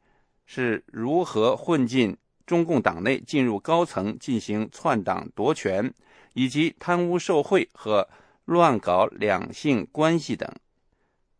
[0.45, 2.15] 是如何混进。
[2.45, 5.91] 中共党内进入高层进行篡党夺权，
[6.33, 8.07] 以及贪污受贿和
[8.45, 10.47] 乱搞两性关系等，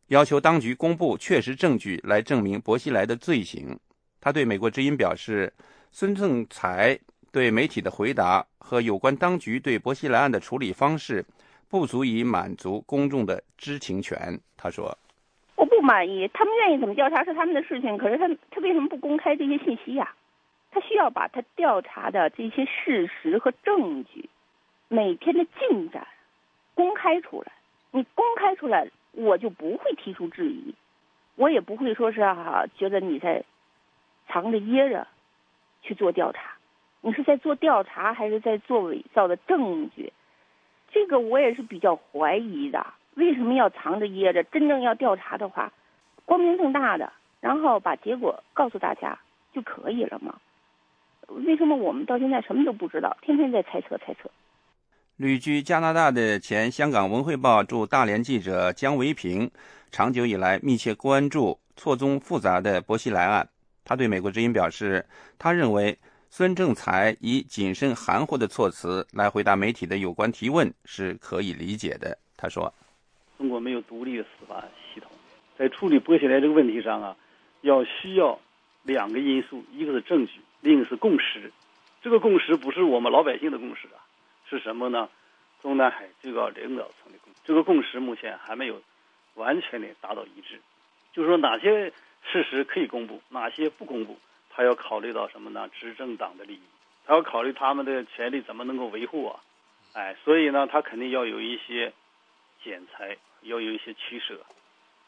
[0.08, 3.78] 要求当局公布确实证据来证明薄熙来的罪行。
[4.22, 5.54] 他对美国之音表示，
[5.92, 6.98] 孙政才
[7.32, 11.24] 对媒体的回答和有关当局对薄熙来案的处理方式，
[11.74, 14.40] 不足以满足公众的知情权。
[14.56, 14.96] 他说
[15.58, 20.14] ：“我不满意，他们愿意怎么调查是他们的事情，可是他他为什么不公开这些信息呀？”
[20.70, 24.30] 他需要把他调查的这些事实和证据，
[24.88, 26.06] 每天的进展
[26.76, 27.52] 公开出来。
[27.90, 30.76] 你公开出来，我就不会提出质疑，
[31.38, 33.44] 我也不会说是哈觉得你在
[34.28, 35.08] 藏着掖着
[35.82, 36.52] 去做调查。
[37.02, 40.14] 你是在做调查，还是在做伪造的证据？
[40.94, 42.86] 这个我也是比较怀疑的。
[43.16, 44.44] 为什么要藏着掖着？
[44.46, 45.72] 真正要调查的话，
[46.26, 49.20] 光明正大的，然后把结果告诉大家
[49.54, 50.36] 就可以了吗？
[51.28, 53.18] 为什么我们到现在什么都不知道？
[53.22, 54.30] 天天在猜测猜测。
[55.18, 59.50] 旅居加拿大的前香港文汇报驻大连记者姜维平，
[59.92, 63.48] 长久以来密切关注错综复杂的薄熙来案。
[63.86, 65.06] 他对美国之音表示，
[65.38, 65.98] 他认为
[66.36, 72.18] 孙政才以谨慎含糊的措辞来回答媒体的有关提问是可以理解的。
[72.36, 72.74] 他说
[73.38, 75.12] ：“中国没有独立的司法系统，
[75.56, 77.16] 在处理薄熙来这个问题上啊，
[77.62, 78.40] 要需要
[78.82, 81.52] 两个因素，一个是证据，另一个是共识。
[82.02, 84.02] 这个共识不是我们老百姓的共识啊，
[84.50, 85.08] 是什么呢？
[85.62, 87.40] 中南海最高领导层的共识。
[87.46, 88.82] 这个共识目前还没有
[89.36, 90.60] 完全的达到一致，
[91.14, 94.18] 就是说哪些事实可以公布，哪些不公布，
[94.56, 95.70] 他要考虑到什么呢？
[95.80, 96.62] 执政党的利益，
[97.06, 99.40] 他要考虑他们的权利怎么能够维护啊？
[99.94, 101.92] 哎，所以呢，他肯定要有一些
[102.64, 104.40] 剪裁，要有一些取舍，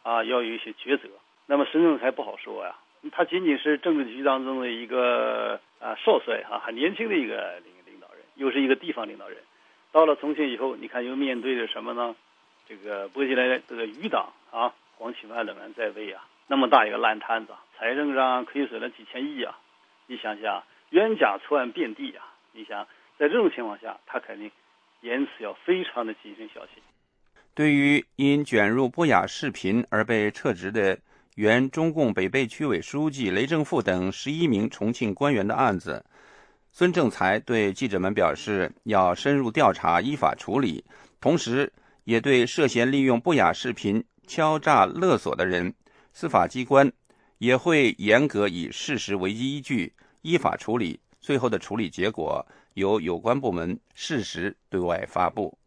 [0.04, 1.08] 啊，要有一些抉择。
[1.46, 2.76] 那么孙政才不好说呀，
[3.12, 9.38] 他仅仅是政治局当中的一个啊少帅哈，很年轻的一个领领导人，又是一个地方领导人。
[9.92, 12.16] 到了重庆以后，你看又面对着什么呢？
[12.68, 19.58] 这个波西来这个余党啊，黄启万等人在位啊，那么大一个烂摊子，财政上亏损了几千亿啊！
[20.08, 22.24] 你想想，冤假错案遍地啊！
[22.52, 22.88] 你想，
[23.18, 24.52] 在这种情况下，他肯定
[25.02, 26.84] 言辞要非常的谨慎小心。
[27.54, 31.00] 对于因卷入不雅视频而被撤职的
[31.36, 36.06] 原中共北碚区委书记雷正富等十一名重庆官员的案子，
[36.72, 40.84] 孙政才对记者们表示，要深入调查，依法处理，
[41.20, 41.72] 同时。
[42.06, 45.74] 也对涉嫌利用不雅视频敲诈勒索的人，
[46.18, 46.90] 司法机关
[47.40, 50.98] 也会严格以事实为依据，依法处理。
[51.20, 55.58] 最后的处理结果由有关部门适时对外发布。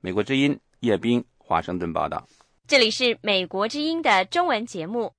[0.00, 2.24] 美国之音叶斌华盛顿报道。
[2.68, 5.12] 这里是美国之音的中文节目。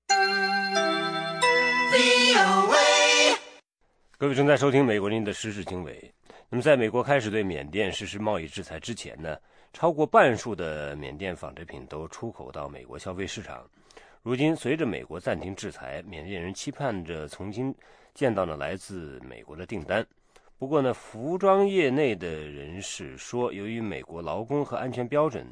[4.17, 6.09] 各位正在收听美国之音的时事经纬。
[6.47, 9.35] 那么，在美国开始对缅甸实施贸易制裁之前呢？
[9.73, 13.69] 超过半数的缅甸纺织品都出口到美国消费市场。
[14.21, 17.73] 如今，随着美国暂停制裁，缅甸人期盼着重新
[18.13, 20.05] 见到呢来自美国的订单。
[20.57, 25.47] 不过呢，服装业内的人士说，由于美国劳工和安全标准，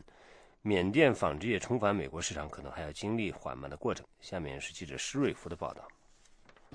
[0.61, 4.05] 缅甸纺织业重返美国市场可能还要经历缓慢的过程。
[4.19, 5.81] 下面是记者施瑞福的报道。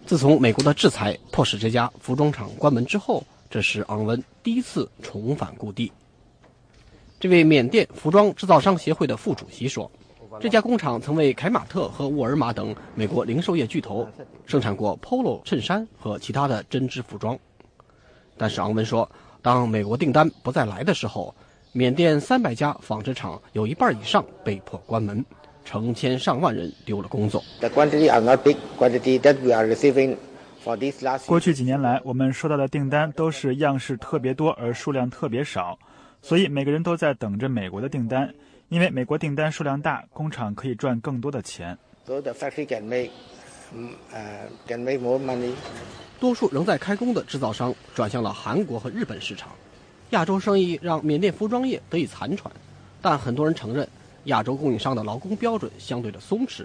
[0.06, 5.92] 自从美国的制裁迫使这家服装厂关门之后，这是昂文第一次重返故地。
[7.20, 9.88] 这位缅甸服装制造商协会的副主席说
[10.40, 14.08] ：“这家工厂曾为凯马特和沃尔玛等美国零售业巨头
[14.46, 17.38] 生产过 Polo 衬衫和其他的针织服装。”
[18.36, 19.08] 但是昂文说
[19.42, 21.34] ：“当美国订单不再来的时候，
[21.72, 25.24] 缅甸三百家纺织厂有一半以上被迫关门，
[25.64, 27.42] 成千上万人丢了工作。”
[31.26, 35.78] 过去几年来，我们收到的订单都是样式特别多而数量特别少。
[36.20, 38.32] 所以每个人都在等着美国的订单，
[38.72, 41.76] 因为美国订单数量大，工厂可以赚更多的钱。
[46.18, 49.50] 多数仍在开工的制造商转向了韩国和日本市场。
[50.12, 52.50] 亚洲生意让缅甸服装业得以残喘，
[53.02, 53.86] 但很多人承认
[54.24, 56.64] 亚洲供应商的劳工标准相对的松弛。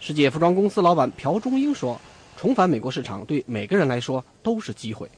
[0.00, 1.96] 世界服装公司老板朴忠英说
[2.36, 5.08] ：“重返美国市场对每个人来说都是机会。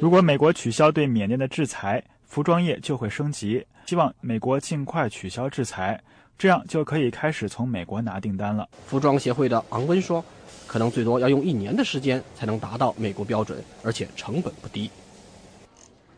[0.00, 5.98] 如果美国取消对缅甸的制裁。”服装业就会升级，希望美国尽快取消制裁，
[6.36, 8.68] 这样就可以开始从美国拿订单了。
[8.86, 10.22] 服装协会的昂温说
[10.68, 14.90] ：“可能最多要用一年的时间才能达到美国标准，而且成本不低。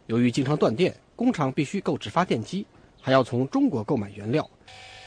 [0.08, 2.66] 由于经常断电，工厂必须购置发电机，
[3.00, 4.50] 还要从中国购买原料，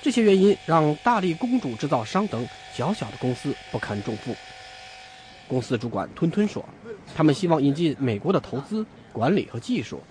[0.01, 4.33] 这些原因让大力公主制造商等小小的公司不堪重负。”
[5.49, 6.63] 公司主管吞吞说
[7.13, 10.01] ：“他们希望引进美国的投资、管理和技术。”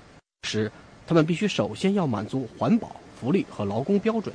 [0.46, 0.70] 时，
[1.06, 4.34] 他们必须首先要满足环保、福利和劳工标准。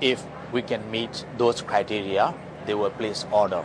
[0.00, 0.18] If
[0.52, 2.32] we can meet those criteria,
[2.66, 3.62] they will place order.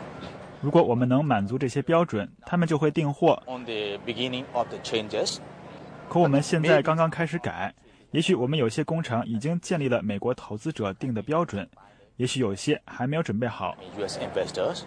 [0.62, 3.42] 如果我们能满足这些标准，他们就会订货。
[3.48, 5.38] On the beginning of the changes.
[6.08, 7.74] 可我们现在刚刚开始改，
[8.12, 11.68] 也许我们有些工厂已经建立了美国投资者定的标准，
[12.18, 13.76] 也许有些还没有准备好。
[13.98, 14.82] US investors.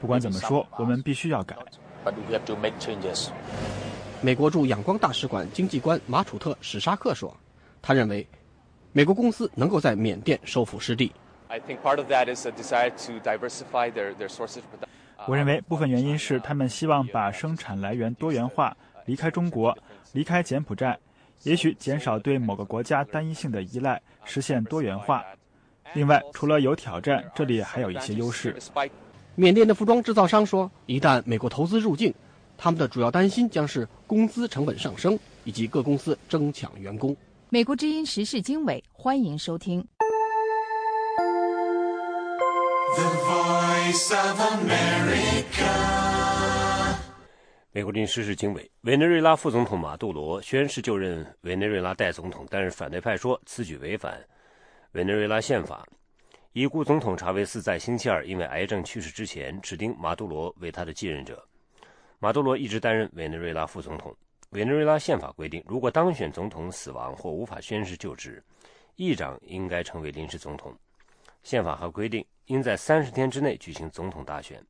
[0.00, 1.56] 不管怎么说，我们必须要改。
[2.04, 3.30] But we have to make changes.
[4.26, 7.32] 美国驻仰光大使馆经济官马楚特·史沙克说
[7.80, 8.26] ：“他认为，
[8.90, 11.12] 美国公司能够在缅甸收复失地。
[15.28, 19.78] 我认为部分原因是他们希望把生产来源多元化，离开中国，
[20.12, 20.98] 离开柬埔寨，
[21.44, 25.24] 也许减少对某个国家单一性的依赖，实现多元化。
[25.94, 28.56] 另外，除了有挑战，这里还有一些优势。”
[29.38, 32.12] 缅甸的服装制造商说：“一旦美国投资入境。”
[32.56, 37.16] 他们的主要担心将是工资成本上升，以及各公司争抢员工。
[37.48, 39.86] 美国之音时事经纬，欢迎收听。
[47.72, 54.18] 美国之音时事经纬，委内瑞拉副总统马杜罗宣誓就任委内瑞拉代总统，但是反对派说此举违反
[54.92, 55.86] 委内瑞拉宪法。
[56.52, 61.46] 已故总统查韦斯在星期二因为癌症去世之前，指定马杜罗为他的继任者。
[62.18, 64.14] 马杜罗一直担任委内瑞拉副总统。
[64.50, 68.42] 委内瑞拉宪法规定，如果当选总统死亡或无法宣誓就职，
[68.94, 70.74] 议长应该成为临时总统。
[71.42, 74.64] 宪法还规定，应在三十天之内举行总统大选。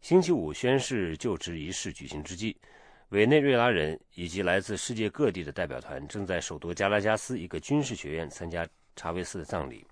[0.00, 2.56] 星期五宣誓就职仪式举行之际，
[3.08, 9.84] 委内瑞拉人以及来自世界各地的代表团正在首都加拉加斯一个军事学院参加查韦斯的葬礼。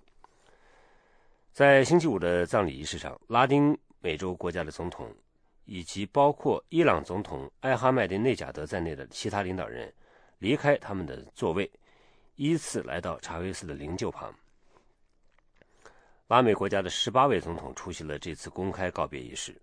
[1.52, 5.12] 在星期五的葬礼仪式上，拉丁美洲国家的总统。
[5.68, 9.92] 以及包括伊朗总统艾哈迈德内贾德在内的其他领导人
[10.38, 11.70] 离开他们的座位，
[12.36, 14.34] 依次来到查韦斯的灵柩旁。
[16.26, 19.60] 拉美国家的十八位总统出席了这次公开告别仪式，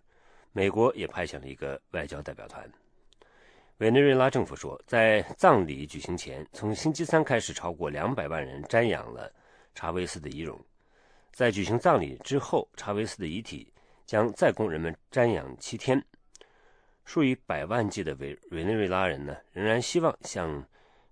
[0.52, 2.70] 美国也派遣了一个外交代表团。
[3.80, 9.34] 委内瑞拉政府说，在葬礼举行前，从星期三开始，超过两百万人瞻仰了
[9.74, 10.64] 查韦斯的遗容。
[11.32, 13.72] 在举行葬礼之后，查韦斯的遗体。
[14.06, 16.04] 将再供人们瞻仰七天。
[17.06, 20.66] 数以百万计的委委内瑞拉人呢，仍然希望向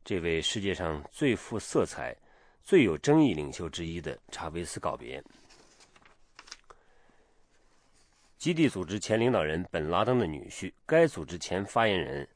[0.03, 2.15] 这位世界上最富色彩、
[2.63, 5.23] 最有争议领袖之一的查韦斯告别。
[8.37, 12.27] 基地组织前领导人本拉登的女婿、该组织前发言人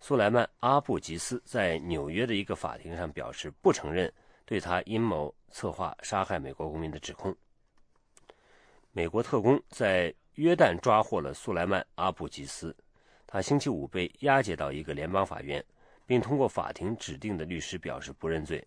[0.00, 4.12] 苏莱曼·阿布吉斯在纽约的一个法庭上表示，不承认
[4.44, 7.36] 对他阴谋策划杀害美国公民的指控。
[8.94, 12.76] 美国特工在约旦抓获了苏莱曼·阿布吉斯，
[13.26, 15.64] 他星期五被押解到一个联邦法院，
[16.04, 18.62] 并通过法庭指定的律师表示不认罪。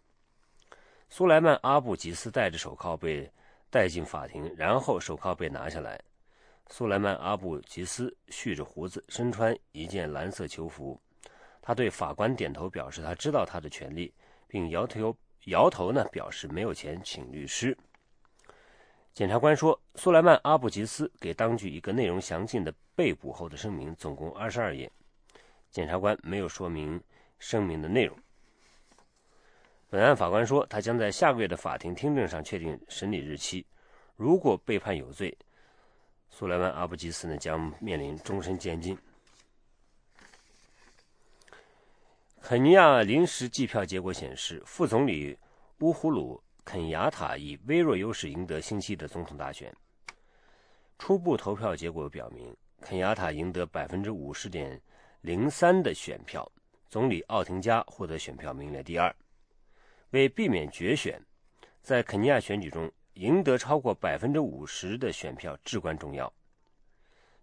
[1.12, 3.32] 苏莱曼·阿布吉斯戴着手铐被
[3.70, 6.02] 带进法庭，然后手铐被拿下来。
[6.72, 11.00] 苏莱曼·阿布吉斯蓄着胡子，身穿一件蓝色囚服。
[11.62, 14.12] 他对法官点头表示他知道他的权利，
[14.48, 15.16] 并摇头
[15.46, 17.78] 摇头呢表示没有钱请律师。
[19.16, 24.92] 检察官说，苏莱曼·阿布吉斯给当局一个内容详尽的被捕后的声明，总共二十二页。
[25.72, 27.02] 检察官没有说明
[27.40, 28.18] 声明的内容。
[29.90, 33.66] 本案法官说，他将在下个月的法庭听证上确定审理日期。
[34.18, 35.38] 如果被判有罪，
[36.30, 38.98] 苏莱曼·阿布吉斯呢将面临终身监禁。
[42.42, 45.38] 肯尼亚临时计票结果显示，副总理
[45.80, 46.42] 乌胡鲁。
[46.66, 49.72] 肯雅塔以微弱优势赢得星期的总统大选。
[50.98, 54.82] 初步投票结果表明，肯雅塔赢得百分之五十点
[55.22, 56.52] 零三的选票，
[56.90, 59.16] 总理奥廷加获得选票名列第二。
[60.10, 61.22] 为避免决选，
[61.82, 66.32] 在肯尼亚选举中赢得超过百分之五十的选票至关重要。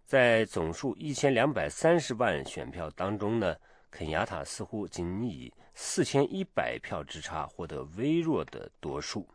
[0.03, 3.55] 在总数一千两百三十万选票当中呢？
[3.93, 9.27] 肯亚塔似乎仅以四千一百票之差获得微弱的多数。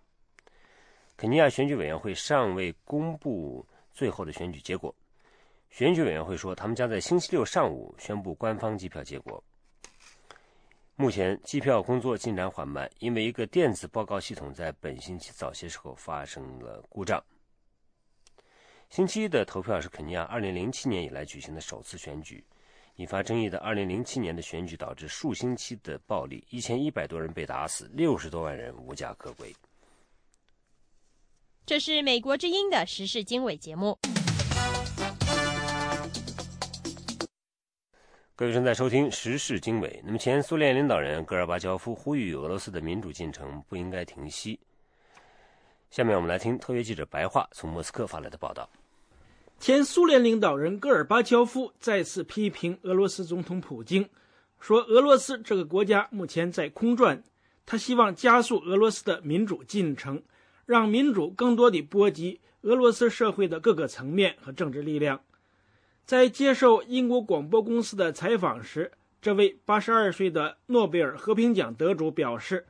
[1.17, 4.93] 肯尼亚选举委员会尚未公布最后的选举结果。
[5.71, 9.41] 选举委员会说，他们将在星期六上午宣布官方计票结果。
[10.97, 17.23] 目前计票工作进展缓慢，因为一个电子报告系统在本星期早些时候发生了故障。
[18.91, 22.45] 星期一的投票是肯尼亚2007年以来举行的首次选举。
[22.99, 29.55] 引发争议的2007年的选举导致数星期的暴力，一千一百多人被打死，六十多万人无家可归。
[31.65, 33.97] 这是美国之音的时事经纬节目。
[38.35, 40.01] 各位正在收听时事经纬。
[40.05, 44.59] 那么，前苏联领导人戈尔巴乔夫呼吁俄罗斯的民主进程不应该停息。
[45.89, 48.69] 下面我们来听特约记者白桦从莫斯科发来的报道。
[49.61, 54.09] 前苏联领导人戈尔巴乔夫再次批评俄罗斯总统普京，
[54.61, 57.23] 说俄罗斯这个国家目前在空转。
[57.67, 60.23] 他希望加速俄罗斯的民主进程，
[60.65, 65.21] 让民主更多地波及俄罗斯社会的各个层面和政治力量。
[66.07, 72.65] 在接受英国广播公司的采访时，这位82岁的诺贝尔和平奖得主表示，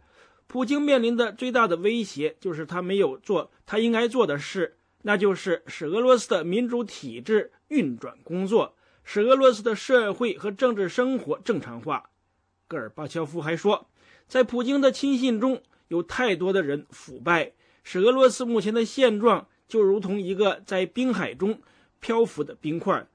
[0.46, 4.77] 普京面临的最大的威胁就是他没有做他应该做的事。
[5.02, 8.74] 那就是使俄罗斯的民主体制运转工作，
[9.04, 12.10] 使俄罗斯的社会和政治生活正常化。
[12.66, 13.88] 戈尔巴乔夫还说，
[14.26, 21.60] 在普京的亲信中有太多的人腐败，使俄罗斯目前的现状就如同一个在冰海中
[22.00, 23.06] 漂浮的冰块。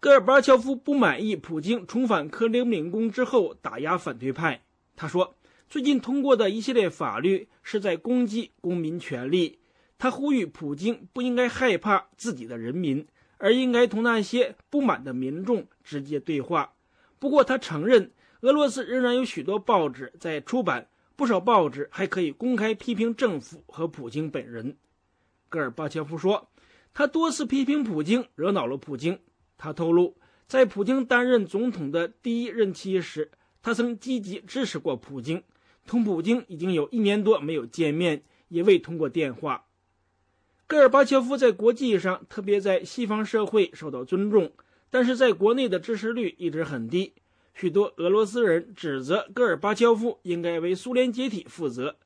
[0.00, 4.62] 戈尔巴乔夫不满意普京重返克里姆林宫之后打压反对派。
[4.96, 5.34] 他说，
[5.68, 9.58] 最近通过的一系列法律是在攻击公民权利。
[10.04, 13.06] 他呼吁普京不应该害怕自己的人民，
[13.38, 16.74] 而应该同那些不满的民众直接对话。
[17.18, 18.10] 不过，他承认
[18.42, 24.76] 俄罗斯仍然有许多报纸在出版，不少报纸还可以公开批评政府和普京本人。
[25.48, 26.50] 戈尔巴乔夫说，
[26.92, 29.18] 他多次批评普京，惹恼了普京。
[29.56, 33.30] 他透露，在普京担任总统的第一任期时，
[33.62, 35.42] 他曾积极支持过普京，
[35.86, 39.63] 同普京已经有一年多没有见面，也未通过电话。
[40.66, 44.50] 戈尔巴乔夫在国际上，特别在西方社会受到尊重，
[44.88, 47.12] 但是在国内的支持率一直很低。
[47.52, 51.96] 许多俄罗斯人指责戈尔巴乔夫应该为苏联解体负责，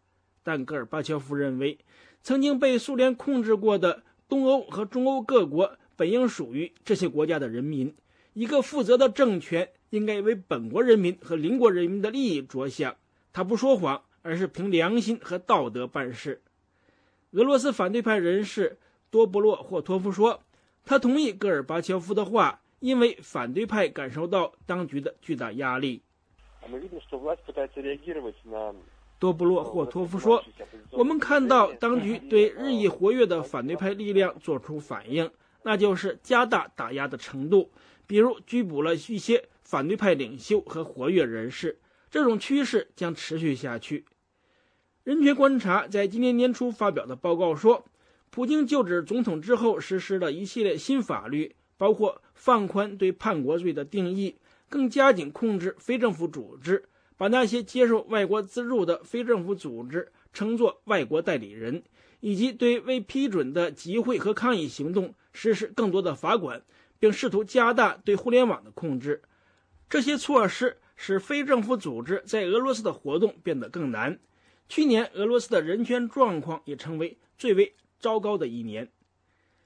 [0.43, 1.79] 但戈尔巴乔夫认为，
[2.21, 7.95] 曾经被苏联控制过的东欧和中欧各国本应属于这些国家的人民。
[8.35, 12.97] 一个负责的政权应该为本国人民和邻国人民的利益着想，
[13.33, 16.43] 他不说谎，而是凭良心和道德办事。
[17.33, 18.79] 俄罗斯反对派人士
[19.11, 20.43] 多布洛霍托夫说，
[20.85, 22.61] 他同意戈尔巴乔夫的话。
[22.81, 26.01] 因为反对派感受到当局的巨大压力，
[29.19, 30.45] 多布洛霍托夫说
[30.93, 35.29] ：“我们看到当局对日益活跃的反对派力量做出反应，
[35.65, 37.73] 那就是加大打压的程度，
[38.07, 41.81] 比如拘捕了一些反对派领袖和活跃人士。
[42.09, 44.05] 这种趋势将持续下去。”
[45.09, 47.87] 人权观察在今年年初发表的报告说，
[48.29, 51.57] 普京就职总统之后实施了一系列新法律。
[51.79, 54.37] 包括放宽对叛国罪的定义，
[54.69, 56.85] 更加紧控制非政府组织，
[57.17, 61.83] 把那些接受外国资助的非政府组织称作外国代理人，
[62.21, 66.61] 以及对未批准的集会和抗议行动实施更多的罚款，
[66.99, 69.23] 并试图加大对互联网的控制。
[69.89, 74.19] 这些措施使非政府组织在俄罗斯的活动变得更难。
[74.69, 78.91] 去年，俄罗斯的人权状况也成为最为糟糕的一年。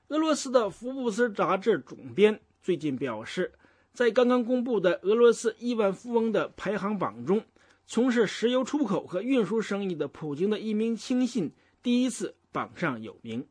[0.08, 3.52] 俄罗斯的《福布斯》杂志总编最近表示，
[3.92, 7.42] 在刚刚公布的俄罗斯亿万富翁的排行榜中，
[7.86, 13.46] 从事石油出口和运输生意的普京的一名亲信第一次榜上有名。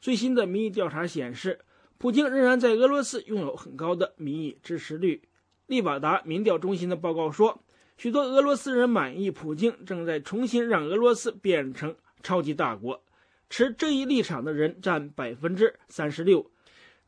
[0.00, 1.60] 最新的民意调查显示，
[1.98, 5.22] 普京仍然在俄罗斯拥有很高的民意支持率。
[5.66, 7.62] 利瓦达民调中心的报告说，
[8.02, 13.00] 许多俄罗斯人满意普京正在重新让俄罗斯变成超级大国。
[13.48, 16.50] 持这一立场的人占百分之三十六。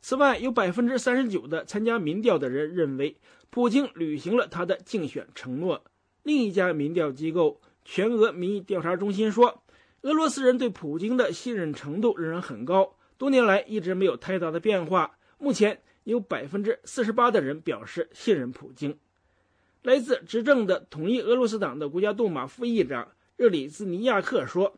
[0.00, 3.16] 此外，有百分之三十九的参加民调的人认为，
[3.50, 5.82] 普京履行了他的竞选承诺。
[6.22, 9.64] 另一家民调机构全俄民意调查中心说，
[10.02, 15.18] 俄罗斯人对普京的信任程度仍然很高，多年来一直没有太大的变化。
[15.38, 18.96] 目前有百分之四十八的人表示信任普京。
[19.84, 23.06] 来自执政的统一俄罗斯党的国家杜马副议长
[23.36, 24.74] 热里兹尼亚克说。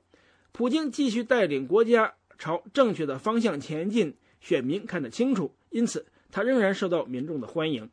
[0.53, 7.91] 普京继续带领国家朝正确的方向前进，选民看得清楚，因此他仍然受到民众的欢迎。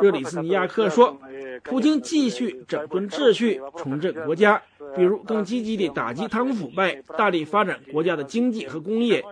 [0.00, 1.20] 热里斯尼亚克说
[1.64, 4.62] ：“普京继续整顿秩序，重振国家，
[4.94, 9.24] 比如更积极地打击贪污腐败，大力发展国家的经济和工业。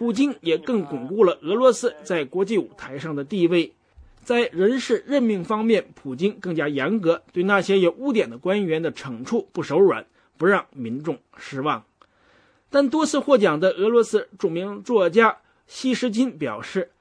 [0.00, 3.70] 普京也更巩固了俄罗斯在国际舞台上的地位。”
[4.24, 10.06] 在人事任命方面，普京更加严格，对那些有污点的官员的惩处不手软，
[10.38, 11.84] 不让民众失望。
[12.70, 15.36] 但多次获奖的俄罗斯著名作家
[15.66, 16.92] 西什金表示，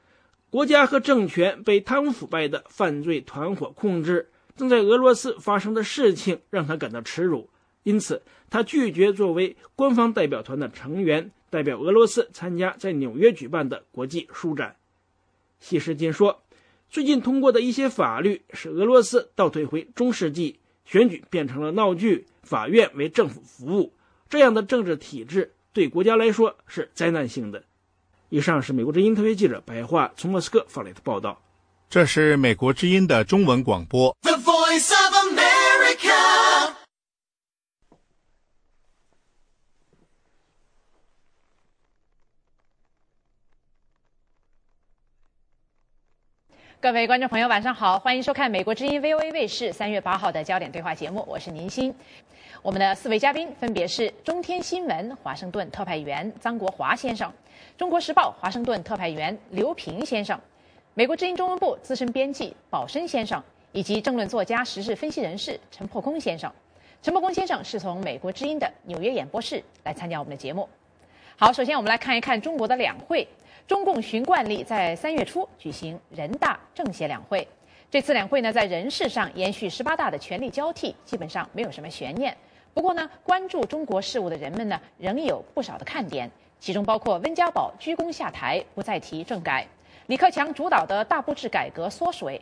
[0.49, 7.49] 国家和政权被贪污腐败的犯罪团伙控制，正在俄罗斯发生的事情让他感到耻辱，
[7.83, 14.75] 因此他拒绝作为官方代表团的成员，代表俄罗斯参加在纽约举办的国际书展。
[15.59, 16.41] 西什金说。
[16.91, 23.93] 最近通过的一些法律使俄罗斯倒退回中世纪，选举变成了闹剧，法院为政府服务，
[24.27, 27.63] 这样的政治体制对国家来说是灾难性的。
[28.29, 31.39] 以上是美国之音特约记者白桦从莫斯科发来的报道。
[31.91, 34.17] 这是美国之音的中文广播。
[46.82, 51.93] 各位观众朋友，晚上好，欢迎收看美国之音 VOA 卫视三月八号的焦点对话节目，我是宁欣。
[52.61, 57.30] 我们的四位嘉宾分别是中天新闻华盛顿特派员张国华先生，
[57.77, 60.39] 中国时报华盛顿特派员刘平先生，
[60.93, 66.49] 美国之音中文部资深编辑宝生先生，以及政论作家、时事分析人士陈破空先生。
[67.03, 70.67] 陈破空先生是从美国之音的纽约演播室来参加我们的节目。
[71.41, 73.25] 好，首先我们来看一看中国的两会。
[73.65, 77.47] 中共循惯例在三月初举行人大政协两会，
[77.89, 82.35] 这次两会呢在人事上延续十八大的权力交替，基本上没有什么悬念。
[82.73, 86.29] 不过呢，关注中国事务的人们呢仍有不少的看点，
[86.59, 89.65] 其中包括温家宝鞠躬下台不再提政改，
[90.07, 92.41] 李克强主导的大部制改革缩水，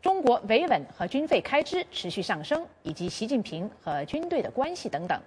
[0.00, 5.20] 中国维稳和军费开支持续上升，以及习近平和军队的关系等等。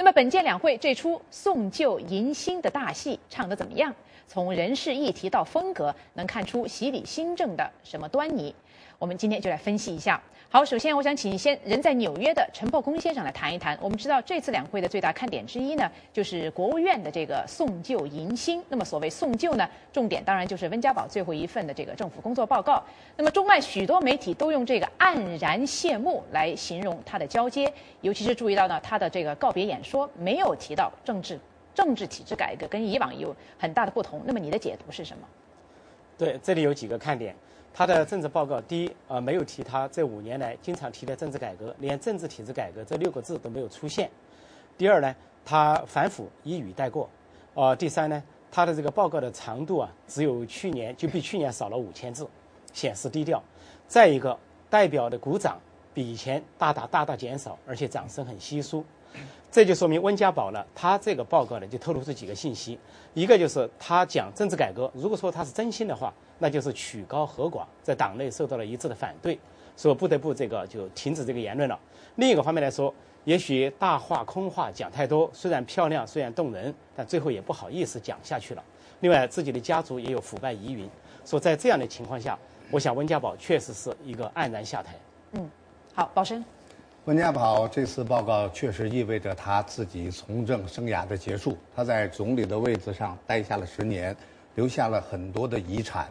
[0.00, 3.92] 那么本届两会这出送旧迎新的大戏唱得怎么样？
[4.28, 8.54] 从人事议题到风格，能看出习礼新政的什么端倪？
[8.98, 10.20] 我们今天就来分析一下。
[10.50, 13.78] 好，首先我想请先人在纽约的陈破公先生来谈一谈。
[13.80, 18.60] 我们知道这次两会的最大看点之一呢，就是国务院的这个送旧迎新。
[18.68, 22.82] 那么所谓送旧呢，重点当然就是温家宝最后一份的这个政府工作报告。
[23.16, 31.38] 那么中外许多媒体都用这个黯然谢幕来形容他的交接，尤其是注意到呢，他的这个告别演说没有提到政治
[31.72, 34.22] 政治体制改革，跟以往有很大的不同。
[34.24, 35.28] 那么你的解读是什么？
[36.16, 37.32] 对，这里有几个看点。
[37.78, 44.10] 他的政治报告，第一，呃，没有提他这五年来经常提的政治改革，连政治体制改革这六个字都没有出现。
[44.76, 45.14] 第二呢，
[45.44, 47.08] 他反腐一语带过。
[47.54, 48.20] 呃，第三呢，
[48.50, 52.26] 他的这个报告的长度啊，只有去年就比去年少了五千字，
[52.72, 53.40] 显示低调。
[53.86, 54.36] 再一个，
[54.68, 55.56] 代表的鼓掌
[55.98, 58.84] 比以前大大大大减少，而且掌声很稀疏。
[59.50, 62.78] 这就说明温家宝呢，他这个报告呢就透露出几个信息，
[63.14, 69.36] 一个就是他讲政治改革，如果说他是真心的话，那就是曲高和寡，在党内受到了一致的反对，
[69.76, 71.76] 说不得不这个就停止这个言论了。
[72.14, 72.94] 另一个方面来说，
[73.24, 78.62] 也许大话空话讲太多，虽然漂亮，虽然动人，但最后也不好意思讲下去了。
[79.00, 80.88] 另外，自己的家族也有腐败疑云，
[81.24, 82.38] 说在这样的情况下，
[82.70, 84.94] 我想温家宝确实是一个黯然下台。
[85.98, 86.44] 好，宝生。
[87.06, 91.58] 温家宝这次报告确实意味着他自己从政生涯的结束。
[91.74, 94.16] 他在总理的位子上待下了十年，
[94.54, 96.06] 留下了很多的遗产。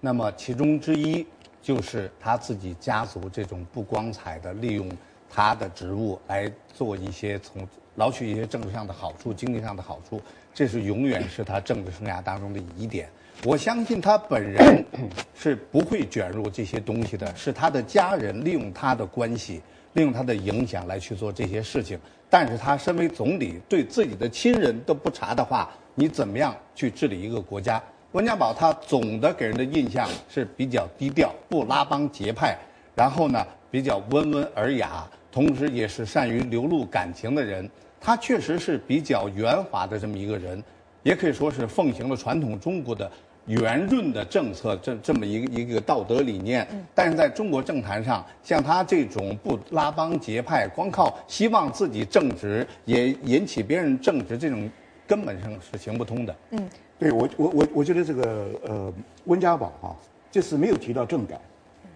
[0.00, 1.26] 那么其中之一
[1.60, 4.90] 就是他自己家族这种不光彩的利用
[5.28, 10.18] 他的职务来做一些从捞取一些政治上的好处、经济上的好处。
[10.54, 13.10] 这是永远是他政治生涯当中的疑点。
[13.44, 14.84] 我相信他本人
[15.34, 19.60] 是不会卷入这些东西的，是他的家人利用他的关系。
[19.94, 27.82] 利用他的影响来去做这些事情，但是他身为总理，对自己的亲人都不查的话，你怎么样去治理一个国家？
[28.12, 32.56] 温家宝他总的给人的印象是比较低调，不拉帮结派，
[32.94, 37.68] 然后呢比较温文尔雅，同时也是善于流露感情的人。
[37.98, 40.62] 他确实是比较圆滑的这么一个人，
[41.02, 43.10] 也可以说是奉行了传统中国的。
[43.48, 54.70] 圆润的政策，这这么一个一个道德理念，但是在中国政坛上，像他这种不拉帮结派，光靠希望自己正直，也引起别人正直，这种
[55.06, 56.36] 根本上是行不通的。
[56.50, 56.68] 嗯，
[56.98, 58.92] 对我我我我觉得这个呃
[59.24, 59.96] 温家宝啊，
[60.30, 61.40] 这次没有提到政改，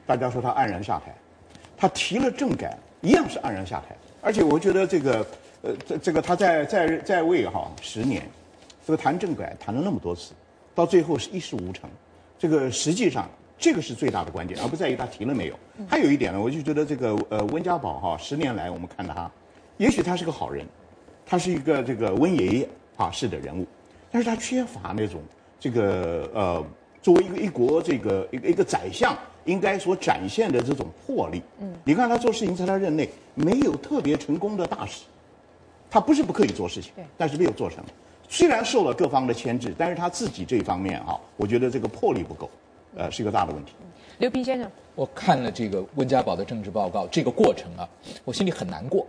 [0.07, 1.15] 大家说他黯然下台，
[1.77, 3.95] 他提了政改，一样是黯然下台。
[4.23, 5.27] 而且我觉得这个
[5.61, 8.23] 呃这这个他在在在位哈十年，
[8.87, 10.33] 这个谈政改谈了那么多次。
[10.75, 11.89] 到最后是一事无成，
[12.39, 15.59] 这个实际上这个是最大的关键，而不在于他提了没有。
[15.89, 19.31] 还有一点呢，我就觉得这个呃温家宝哈，十年来我们看到他，
[19.77, 20.67] 也许他是个好人，
[21.27, 23.67] 他是一个这个温爷爷啊式的人物，
[24.11, 25.21] 但是他缺乏那种
[25.61, 26.67] 这个呃
[27.01, 31.43] 作为一个一国这个一个一个宰相应该所展现的这种魄力。
[31.61, 35.05] 嗯，你看他做事情在他任内没有特别成功的大事，
[35.91, 37.85] 他不是不可以做事情，但是没有做成。
[38.33, 42.49] 虽然受了各方的牵制，但是他自己这方面啊，我觉得这个魄力不够，
[42.97, 43.73] 呃，是一个大的问题。
[44.17, 47.87] 刘平先生，我看了这个温家宝的政治报告，这个过程啊，
[48.25, 49.07] 我心里很难过。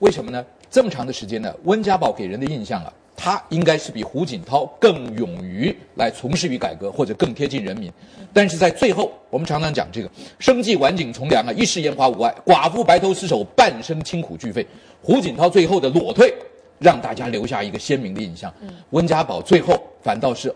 [0.00, 0.44] 为什么呢？
[0.70, 7.90] 这么长的时间呢，温家宝给人的印象啊，他应该是比胡锦涛更勇于来从事于改革，或者更贴近人民。
[8.30, 14.66] 但是在最后，我们常常讲这个生计晚景从良啊，一世烟花无碍，寡妇白头失守，半生清苦俱废。
[15.02, 16.34] 胡锦涛最后的裸退。
[16.78, 18.52] 让大家留下一个鲜明的印象。
[18.90, 20.54] 温家宝最后反倒是，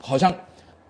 [0.00, 0.34] 好像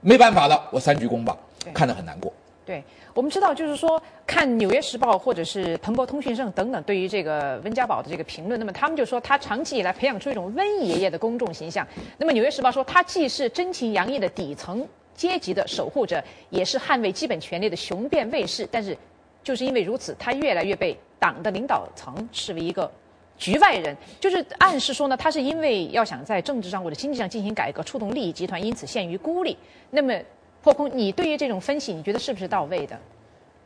[0.00, 1.36] 没办法了，我三鞠躬吧，
[1.74, 2.32] 看得很难过。
[2.64, 2.82] 对
[3.14, 11.86] 我们知道，就是说看《纽约时报》或者是彭博通讯社等等对于这个温家宝的这个评论，那么他们就说他长期以来培养出一种温爷爷的公众形象。
[12.18, 14.84] 那么《纽约时报》说他既是真情洋溢的底层
[15.14, 18.68] 阶级的守护者，也是捍卫基本权利的雄辩卫士。
[18.70, 18.98] 但是
[19.44, 22.90] 就是因为如此，他越来越被党的领导层视为一个。
[23.38, 29.56] 局外人就是暗示说呢，他是因为要想在政治上或者经济上进行改革，触动利益集团，因此陷于孤立。
[29.90, 30.14] 那么，
[30.62, 32.98] 破空，你对于这种分析，你觉得是不是到位的？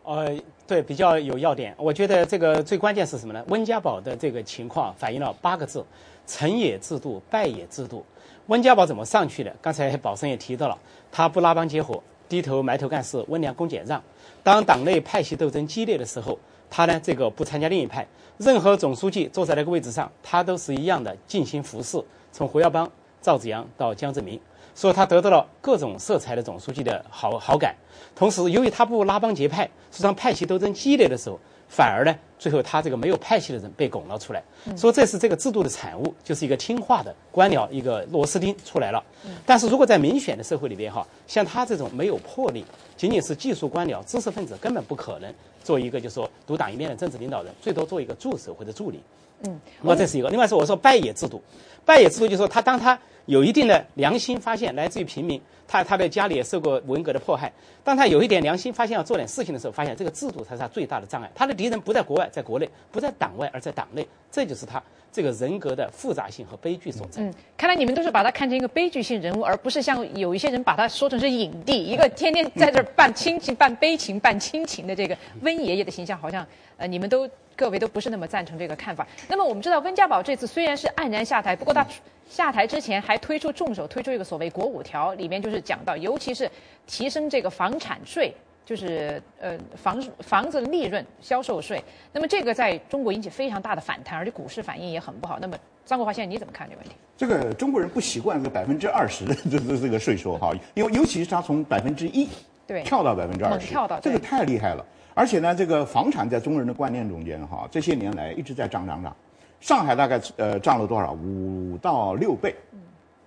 [0.03, 1.75] 呃，对，比较有要点。
[1.77, 3.45] 我觉得这个最关键是什么呢？
[3.49, 5.85] 温家宝的这个情况反映了八个字：
[6.27, 8.05] 成也制度，败也制度。
[8.47, 9.55] 温家宝怎么上去的？
[9.63, 10.77] 刚才宝生也提到了，
[11.13, 14.03] 他不拉帮结伙，低头埋头干事，温良恭俭让。
[14.43, 16.37] 当党内派系斗争激烈的时候，
[16.71, 18.07] 他呢，这个不参加另一派。
[18.39, 22.03] 任何总书记坐在那个位置上，他都是一样的进行服侍。
[22.33, 22.91] 从胡耀邦、
[23.21, 24.41] 赵紫阳到江泽民，
[24.75, 27.75] 所以他得到了各种色彩的总书记的好好感。
[28.15, 31.39] 同时，由于他不拉帮结派，实际上派系斗争激烈的时候，
[31.71, 34.43] 反而呢最后他这个没有派系的人被拱了出来，
[34.77, 39.03] 说这是这个制度的产物，就是一个听话的官僚一个螺丝钉出来了。
[39.47, 42.65] 但是如果在民选的社会里边哈，像他这种没有魄力，
[42.97, 49.01] 仅仅是技术官僚、知识分子，根本不可能做一个就是说独当一面的政治领导人，最多做一个助手或者助理。
[49.45, 50.29] 嗯，那这是一个。
[50.31, 51.43] 另外是，我说拜野制度，
[51.85, 61.31] 拜野制度就是说他当他有一定的良心发现来自于平民，他他的家里也受过文革的迫害，当他有一点良心发现要做点事情的时候，发现这个制度才是他最大的障碍。
[61.35, 64.07] 他的敌人不在国外，在国内；不在党外，而在党内。
[64.31, 64.83] 这就是他
[65.13, 67.21] 这个人格的复杂性和悲剧所在。
[67.23, 77.29] 嗯，看来你们都是把他看成一个悲剧性人物，而不是像有一些人把他说成是影帝，一个天天在这儿扮亲情、扮悲情、扮亲情的这个温爷爷的形象，好像呃你们都
[77.61, 79.07] 各位都不是那么赞成这个看法。
[79.29, 81.87] 那么我们知道温家宝这次虽然是黯然下台，不过他
[82.27, 86.51] 下台之前还推出重手推出一个所谓国五条，里面就是讲到，尤其是
[86.87, 88.35] 提升这个房产税。
[88.63, 91.83] 就是呃房房子利润销售税，
[92.13, 95.41] 那么这个在中国引起非常大的反弹，而且股市反应也很不好。
[95.41, 96.95] 那么张国华先生你怎么看这个问题？
[97.17, 102.29] 这个中国人不习惯这个百分之二十的 这这这个税收哈，因为尤其是他从百分之一
[102.65, 104.87] 对跳到百分之二十，跳到这个太厉害了。
[105.21, 109.15] 而且呢，这个房产在中国人的观念中间哈，这些年来一直在涨涨涨。
[109.61, 111.13] 上海大概呃涨了多少？
[111.13, 112.55] 五到六倍，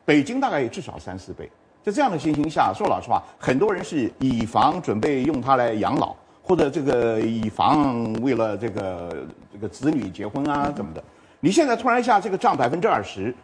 [0.04, 1.48] 北京大概也至少三四倍。
[1.84, 11.04] 在这样的情形下，说老实话，很多人是以房准备用它来养老，或者这个以房为了这个这个子女结婚啊怎么的。
[11.42, 13.36] 你现在突然一下这个涨百分之二十，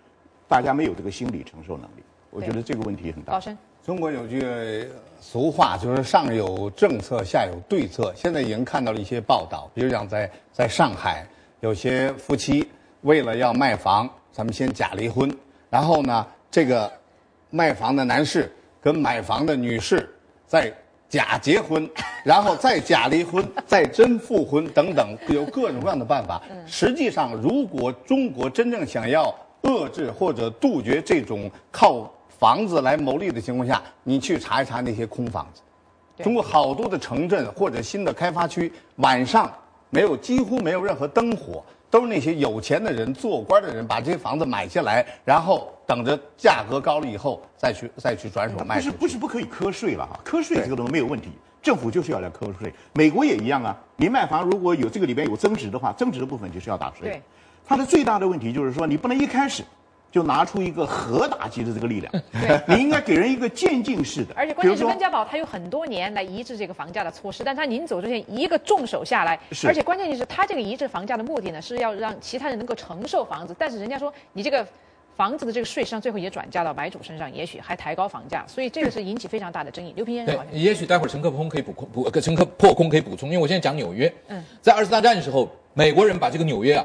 [0.47, 3.39] 大家没有这个心理承受能力，我觉得这个问题很大。
[3.89, 4.87] 中国有句
[5.19, 8.13] 俗话，就是上有政策，下有对策。
[8.15, 11.25] 现在已经看到了一些报道，比如讲在在上海，
[11.61, 12.69] 有些夫妻
[13.01, 15.35] 为了要卖房，咱们先假离婚，
[15.71, 16.91] 然后呢，这个。
[17.49, 20.07] 卖房的男士跟买房的女士
[20.45, 20.71] 在
[21.09, 21.89] 假结婚，
[22.23, 26.39] 然后再假离婚，再真复婚等等，有各种各样的办法。
[26.67, 29.33] 实际上，如果中国真正想要
[29.63, 32.07] 遏制或者杜绝这种靠
[32.39, 35.61] 房子来牟利的情况下，你去查一查那些空房子。
[36.23, 39.51] 中国好多的城镇或者新的开发区，晚上
[39.89, 41.63] 没有几乎没有任何灯火。
[41.91, 48.75] 都是那些有钱的人、做官的人把这些房子买下来，然后等着价格高了以后再去再去转手卖。
[48.75, 51.29] 不是不是不可以瞌睡了哈，瞌睡这个东西没有问题，
[51.63, 52.71] 政府就是要来瞌税。
[52.93, 57.09] 美国也一样啊，你卖房如果有这个里边有增值的话，增值的部分就是要打税。
[57.09, 57.21] 对，
[57.65, 59.63] 它的最大的问题就是说，你不能一开始。
[60.11, 62.11] 就拿出一个核打击的这个力量，
[62.67, 64.33] 你应该给人一个渐进式的。
[64.35, 74.65] 而且关键是温家宝他有很多年来抑制这个房价的措施，但他临走之前一个重手下来，而且关键就是他这个抑制房价的目的呢，是要让其他人能够承受房子，但是人家说你这个
[75.15, 79.93] 房子的这个税实际上最后也转嫁到买主身上，也许还抬高房价，所以这个是引起非常大的争议。
[79.95, 86.83] 刘平先生，对，也许待会儿陈克空可以补空补，陈克破空可以补充，因为我现在讲纽约，嗯，在二次大战的时候，美国人把这个纽约啊。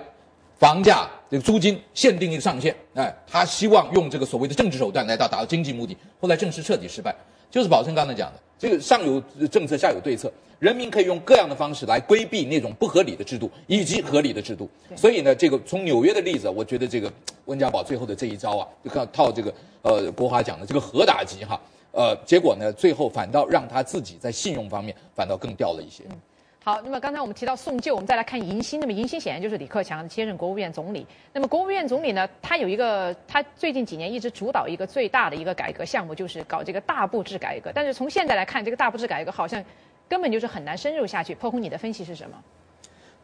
[0.58, 7.14] 房价这个租金限定一个上限，哎，他希望用这个所谓的政治手段来到达到经济目的，后来正式彻底失败。
[7.50, 14.68] 就是宝生刚才讲的，这个上有政策，下有对策，人民可以用各样的方式来规避那种不合理的制度以及合理的制度。
[14.96, 17.12] 所以呢，这个从纽约的例子，我觉得这个
[17.44, 21.60] 温家宝最后的这一招啊，就靠套这个呃国华讲的这个核打击哈，
[21.92, 26.02] 呃，结果呢，最后反倒让他自己在信用方面反倒更掉了一些。
[26.64, 28.80] 好，那么刚才我们提到宋旧，我们再来看迎新。
[28.80, 31.06] 那么迎新显然就是李克强接任国务院总理。
[31.30, 37.70] 那么国务院总理呢，他有一个，他最近几年一直主导一个最大的一个改革项目，就是搞这个大布置改革。
[37.74, 39.62] 但是从现在来看，这个大布置改革好像
[40.08, 41.34] 根本就是很难深入下去。
[41.34, 42.42] 破空，你的分析是什么？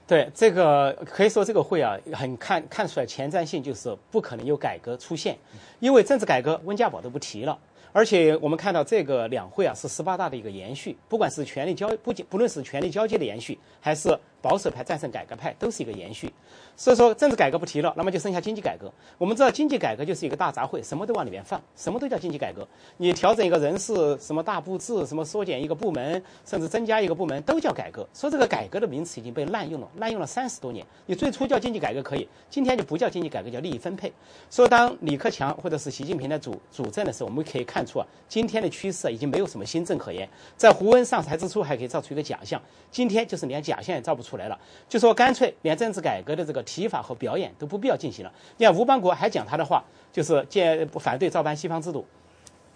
[0.06, 5.38] 对这个可以说这个会啊，很看看出来前瞻性，就是不可能有改革出现，
[5.78, 7.58] 因为政治改革温家宝都不提了。
[7.92, 16.32] 而且我们看到这个两会啊，是十八大的一个延续，不管是权力交不仅不论是权力交接的延续，还是保守派战胜改革派，都是一个延续。
[16.76, 18.90] 所以说政治改革不提了，那么就剩下经济改革。
[19.18, 22.66] 我们知道经济改革就是一个大杂烩，什么都往里面放，什么都叫经济改革。
[22.96, 28.08] 你调整一个人事，什么大布置，什么缩减一个部门，甚至增加一个部门，都叫改革。
[28.14, 30.86] 说这个改革的名词已经被滥用了，滥用了三十多年。
[31.04, 34.10] 你最初叫经济改革可以，今天就不叫经济改革，叫利益分配。
[34.50, 40.26] 说当李克强或者是习近平的主主政的时候，我们可以看出啊，今天的趋势已经没有什么新政可言。
[40.56, 42.60] 在胡温上台之初还可以造出一个假象，
[42.90, 44.58] 今天就是连假象也造不出出来了。
[44.88, 48.32] 就说干脆连政治改革的这个提法和表演都不必要进行了。
[48.58, 52.06] 你看吴邦国还讲他的话，就是建反对照搬西方制度，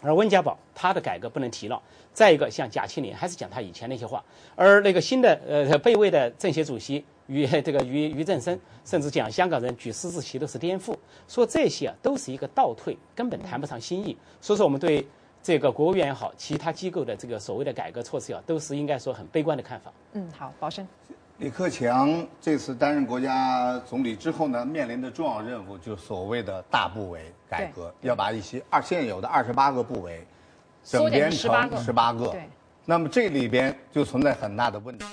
[0.00, 1.80] 而温家宝他的改革不能提了。
[2.12, 4.24] 再一个像贾庆林还是讲他以前那些话，
[4.56, 10.96] 而那个新的呃被位的政协主席于 这个于于正声，甚至讲香港人举狮子旗都是颠覆，
[11.26, 14.16] 说这些啊都是一个倒退，根本谈不上新意。
[14.40, 15.04] 所以说我们对
[15.42, 19.92] 这个国务院也好，其他机构的这个所谓的改革措施啊，都是应该说很悲观的看法。
[20.12, 20.86] 嗯，好，宝生。
[21.38, 30.24] 李克强这次担任国家总理之后呢，面临的重要任务就是所谓的大部委改革，要把一些二现有的二十八个部委
[30.84, 32.28] 整编成十八个。
[32.28, 32.48] 对，
[32.84, 35.04] 那么这里边就存在很大的问题。